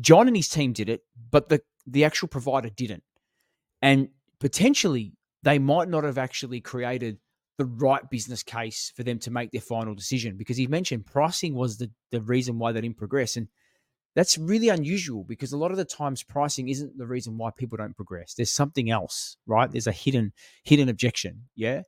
John 0.00 0.28
and 0.28 0.36
his 0.36 0.48
team 0.48 0.72
did 0.72 0.88
it, 0.88 1.02
but 1.30 1.50
the 1.50 1.60
the 1.86 2.04
actual 2.04 2.28
provider 2.28 2.70
didn't. 2.70 3.02
And 3.82 4.08
potentially, 4.40 5.12
they 5.42 5.58
might 5.58 5.88
not 5.88 6.04
have 6.04 6.18
actually 6.18 6.60
created 6.60 7.18
the 7.58 7.66
right 7.66 8.08
business 8.08 8.42
case 8.42 8.92
for 8.96 9.02
them 9.02 9.18
to 9.18 9.30
make 9.30 9.50
their 9.50 9.60
final 9.60 9.94
decision 9.94 10.36
because 10.36 10.56
he 10.56 10.66
mentioned 10.66 11.04
pricing 11.06 11.54
was 11.54 11.76
the, 11.76 11.90
the 12.10 12.22
reason 12.22 12.58
why 12.58 12.72
they 12.72 12.80
didn't 12.80 12.96
progress. 12.96 13.36
And 13.36 13.48
that's 14.16 14.38
really 14.38 14.70
unusual 14.70 15.24
because 15.24 15.52
a 15.52 15.58
lot 15.58 15.70
of 15.70 15.76
the 15.76 15.84
times 15.84 16.22
pricing 16.22 16.68
isn't 16.68 16.96
the 16.96 17.06
reason 17.06 17.36
why 17.36 17.50
people 17.50 17.76
don't 17.76 17.94
progress. 17.94 18.34
There's 18.34 18.50
something 18.50 18.90
else, 18.90 19.36
right? 19.46 19.70
There's 19.70 19.86
a 19.86 19.92
hidden 19.92 20.32
hidden 20.64 20.88
objection. 20.88 21.48
Yeah. 21.54 21.82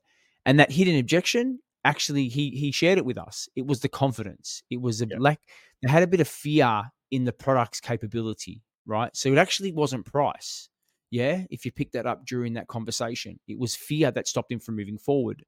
And 0.45 0.59
that 0.59 0.71
hidden 0.71 0.97
objection, 0.97 1.59
actually, 1.83 2.27
he 2.27 2.51
he 2.51 2.71
shared 2.71 2.97
it 2.97 3.05
with 3.05 3.17
us. 3.17 3.49
It 3.55 3.65
was 3.65 3.81
the 3.81 3.89
confidence. 3.89 4.63
It 4.69 4.81
was 4.81 5.01
a 5.01 5.07
yep. 5.07 5.19
lack. 5.19 5.39
They 5.81 5.91
had 5.91 6.03
a 6.03 6.07
bit 6.07 6.21
of 6.21 6.27
fear 6.27 6.83
in 7.11 7.25
the 7.25 7.33
product's 7.33 7.81
capability, 7.81 8.61
right? 8.85 9.15
So 9.15 9.31
it 9.31 9.37
actually 9.37 9.71
wasn't 9.71 10.05
price. 10.05 10.69
Yeah, 11.13 11.43
if 11.51 11.63
you 11.63 11.71
pick 11.71 11.91
that 11.91 12.07
up 12.07 12.25
during 12.25 12.53
that 12.53 12.67
conversation, 12.67 13.39
it 13.47 13.59
was 13.59 13.75
fear 13.75 14.09
that 14.09 14.27
stopped 14.27 14.51
him 14.51 14.59
from 14.59 14.75
moving 14.75 14.97
forward. 14.97 15.43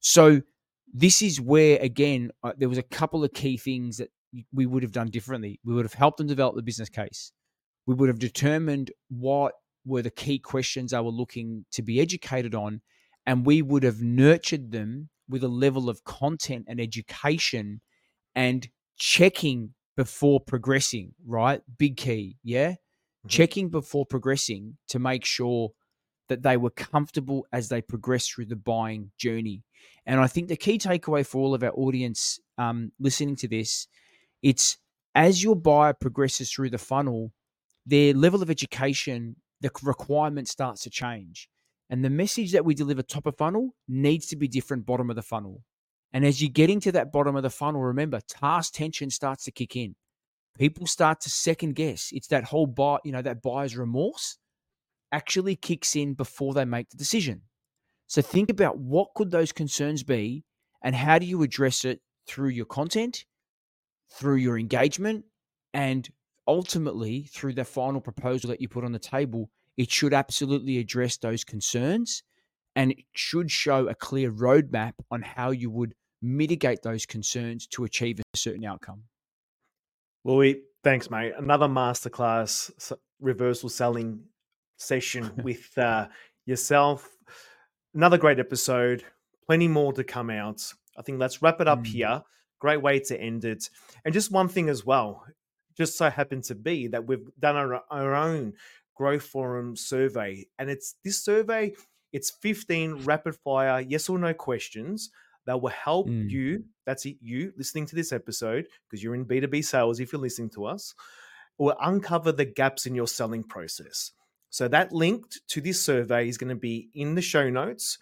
So 0.00 0.40
this 0.94 1.20
is 1.20 1.42
where 1.42 1.78
again 1.78 2.30
there 2.56 2.70
was 2.70 2.78
a 2.78 2.82
couple 2.82 3.22
of 3.22 3.34
key 3.34 3.58
things 3.58 3.98
that 3.98 4.08
we 4.50 4.64
would 4.64 4.82
have 4.82 4.92
done 4.92 5.10
differently. 5.10 5.60
We 5.62 5.74
would 5.74 5.84
have 5.84 5.92
helped 5.92 6.16
them 6.16 6.26
develop 6.26 6.56
the 6.56 6.62
business 6.62 6.88
case. 6.88 7.32
We 7.84 7.94
would 7.94 8.08
have 8.08 8.18
determined 8.18 8.92
what 9.10 9.52
were 9.84 10.00
the 10.00 10.10
key 10.10 10.38
questions 10.38 10.92
they 10.92 11.00
were 11.00 11.10
looking 11.10 11.66
to 11.72 11.82
be 11.82 12.00
educated 12.00 12.54
on 12.54 12.80
and 13.26 13.44
we 13.44 13.60
would 13.60 13.82
have 13.82 14.00
nurtured 14.00 14.72
them 14.72 15.10
with 15.28 15.44
a 15.44 15.48
level 15.48 15.90
of 15.90 16.02
content 16.04 16.64
and 16.66 16.80
education 16.80 17.82
and 18.34 18.68
checking 18.96 19.74
before 19.98 20.40
progressing, 20.40 21.12
right? 21.26 21.60
Big 21.76 21.98
key, 21.98 22.38
yeah? 22.42 22.76
Mm-hmm. 23.24 23.28
Checking 23.28 23.68
before 23.70 24.04
progressing 24.04 24.76
to 24.88 24.98
make 24.98 25.24
sure 25.24 25.70
that 26.28 26.42
they 26.42 26.56
were 26.56 26.70
comfortable 26.70 27.46
as 27.52 27.68
they 27.68 27.80
progress 27.80 28.26
through 28.26 28.46
the 28.46 28.56
buying 28.56 29.10
journey. 29.18 29.62
And 30.06 30.20
I 30.20 30.26
think 30.26 30.48
the 30.48 30.56
key 30.56 30.78
takeaway 30.78 31.26
for 31.26 31.38
all 31.38 31.54
of 31.54 31.62
our 31.62 31.72
audience 31.72 32.38
um, 32.58 32.92
listening 32.98 33.36
to 33.36 33.48
this, 33.48 33.88
it's 34.42 34.78
as 35.14 35.42
your 35.42 35.56
buyer 35.56 35.94
progresses 35.94 36.50
through 36.50 36.70
the 36.70 36.78
funnel, 36.78 37.32
their 37.86 38.12
level 38.14 38.42
of 38.42 38.50
education, 38.50 39.36
the 39.60 39.70
requirement 39.82 40.48
starts 40.48 40.82
to 40.82 40.90
change. 40.90 41.48
And 41.90 42.04
the 42.04 42.10
message 42.10 42.52
that 42.52 42.64
we 42.64 42.74
deliver 42.74 43.02
top 43.02 43.26
of 43.26 43.36
funnel 43.36 43.74
needs 43.88 44.26
to 44.26 44.36
be 44.36 44.48
different 44.48 44.86
bottom 44.86 45.10
of 45.10 45.16
the 45.16 45.22
funnel. 45.22 45.62
And 46.12 46.24
as 46.24 46.40
you're 46.40 46.50
getting 46.50 46.80
to 46.80 46.92
that 46.92 47.12
bottom 47.12 47.36
of 47.36 47.42
the 47.42 47.50
funnel, 47.50 47.82
remember 47.82 48.20
task 48.26 48.74
tension 48.74 49.10
starts 49.10 49.44
to 49.44 49.52
kick 49.52 49.76
in. 49.76 49.94
People 50.58 50.86
start 50.86 51.20
to 51.22 51.30
second 51.30 51.74
guess. 51.74 52.10
It's 52.12 52.28
that 52.28 52.44
whole 52.44 52.66
buy, 52.66 52.98
you 53.04 53.12
know, 53.12 53.22
that 53.22 53.42
buyer's 53.42 53.76
remorse 53.76 54.38
actually 55.10 55.56
kicks 55.56 55.96
in 55.96 56.14
before 56.14 56.54
they 56.54 56.64
make 56.64 56.90
the 56.90 56.96
decision. 56.96 57.42
So 58.06 58.22
think 58.22 58.50
about 58.50 58.78
what 58.78 59.14
could 59.14 59.30
those 59.30 59.52
concerns 59.52 60.02
be 60.02 60.44
and 60.82 60.94
how 60.94 61.18
do 61.18 61.26
you 61.26 61.42
address 61.42 61.84
it 61.84 62.00
through 62.26 62.50
your 62.50 62.66
content, 62.66 63.24
through 64.12 64.36
your 64.36 64.58
engagement, 64.58 65.24
and 65.72 66.08
ultimately 66.46 67.28
through 67.32 67.54
the 67.54 67.64
final 67.64 68.00
proposal 68.00 68.50
that 68.50 68.60
you 68.60 68.68
put 68.68 68.84
on 68.84 68.92
the 68.92 68.98
table. 68.98 69.50
It 69.76 69.90
should 69.90 70.14
absolutely 70.14 70.78
address 70.78 71.16
those 71.16 71.42
concerns 71.42 72.22
and 72.76 72.92
it 72.92 73.04
should 73.14 73.50
show 73.50 73.88
a 73.88 73.94
clear 73.94 74.30
roadmap 74.30 74.92
on 75.10 75.22
how 75.22 75.50
you 75.50 75.70
would 75.70 75.94
mitigate 76.22 76.82
those 76.82 77.06
concerns 77.06 77.66
to 77.68 77.84
achieve 77.84 78.20
a 78.20 78.36
certain 78.36 78.64
outcome. 78.64 79.04
Louis, 80.24 80.62
thanks, 80.82 81.10
mate. 81.10 81.34
Another 81.36 81.66
masterclass 81.66 82.92
reversal 83.20 83.68
selling 83.68 84.20
session 84.78 85.30
with 85.44 85.76
uh, 85.76 86.06
yourself. 86.46 87.08
Another 87.94 88.16
great 88.16 88.38
episode. 88.38 89.04
Plenty 89.46 89.68
more 89.68 89.92
to 89.92 90.02
come 90.02 90.30
out. 90.30 90.72
I 90.96 91.02
think 91.02 91.20
let's 91.20 91.42
wrap 91.42 91.60
it 91.60 91.68
up 91.68 91.80
mm. 91.80 91.86
here. 91.86 92.22
Great 92.58 92.80
way 92.80 93.00
to 93.00 93.20
end 93.20 93.44
it. 93.44 93.68
And 94.04 94.14
just 94.14 94.30
one 94.30 94.48
thing 94.48 94.70
as 94.70 94.86
well, 94.86 95.26
just 95.76 95.98
so 95.98 96.08
happened 96.08 96.44
to 96.44 96.54
be 96.54 96.86
that 96.88 97.06
we've 97.06 97.28
done 97.38 97.56
our, 97.56 97.82
our 97.90 98.14
own 98.14 98.54
Growth 98.94 99.24
Forum 99.24 99.76
survey. 99.76 100.46
And 100.58 100.70
it's 100.70 100.94
this 101.04 101.22
survey, 101.22 101.74
it's 102.14 102.30
15 102.30 103.04
rapid 103.04 103.36
fire 103.36 103.80
yes 103.80 104.08
or 104.08 104.18
no 104.18 104.32
questions 104.32 105.10
that 105.46 105.60
will 105.60 105.70
help 105.70 106.08
mm. 106.08 106.28
you. 106.30 106.64
That's 106.86 107.06
it, 107.06 107.16
you 107.20 107.52
listening 107.56 107.86
to 107.86 107.96
this 107.96 108.12
episode, 108.12 108.66
because 108.88 109.02
you're 109.02 109.14
in 109.14 109.24
B2B 109.24 109.64
sales 109.64 110.00
if 110.00 110.12
you're 110.12 110.20
listening 110.20 110.50
to 110.50 110.66
us, 110.66 110.94
will 111.58 111.76
uncover 111.80 112.32
the 112.32 112.44
gaps 112.44 112.86
in 112.86 112.94
your 112.94 113.08
selling 113.08 113.44
process. 113.44 114.12
So 114.50 114.68
that 114.68 114.92
link 114.92 115.24
to 115.48 115.60
this 115.60 115.82
survey 115.82 116.28
is 116.28 116.38
going 116.38 116.50
to 116.50 116.54
be 116.54 116.88
in 116.94 117.14
the 117.14 117.22
show 117.22 117.50
notes 117.50 117.98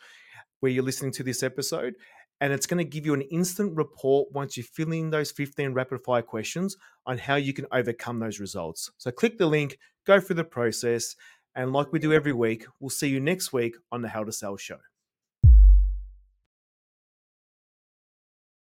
where 0.60 0.70
you're 0.70 0.84
listening 0.84 1.12
to 1.12 1.22
this 1.22 1.42
episode. 1.42 1.94
And 2.40 2.52
it's 2.52 2.66
going 2.66 2.78
to 2.78 2.84
give 2.84 3.06
you 3.06 3.14
an 3.14 3.22
instant 3.22 3.76
report 3.76 4.28
once 4.32 4.56
you 4.56 4.64
fill 4.64 4.92
in 4.92 5.10
those 5.10 5.30
15 5.30 5.74
rapid 5.74 6.00
fire 6.04 6.22
questions 6.22 6.76
on 7.06 7.18
how 7.18 7.36
you 7.36 7.52
can 7.52 7.66
overcome 7.72 8.18
those 8.18 8.40
results. 8.40 8.90
So 8.98 9.10
click 9.12 9.38
the 9.38 9.46
link, 9.46 9.78
go 10.06 10.18
through 10.18 10.36
the 10.36 10.44
process. 10.44 11.14
And 11.54 11.72
like 11.72 11.92
we 11.92 11.98
do 11.98 12.12
every 12.12 12.32
week, 12.32 12.66
we'll 12.80 12.90
see 12.90 13.08
you 13.08 13.20
next 13.20 13.52
week 13.52 13.76
on 13.92 14.02
the 14.02 14.08
How 14.08 14.24
to 14.24 14.32
Sell 14.32 14.56
Show. 14.56 14.78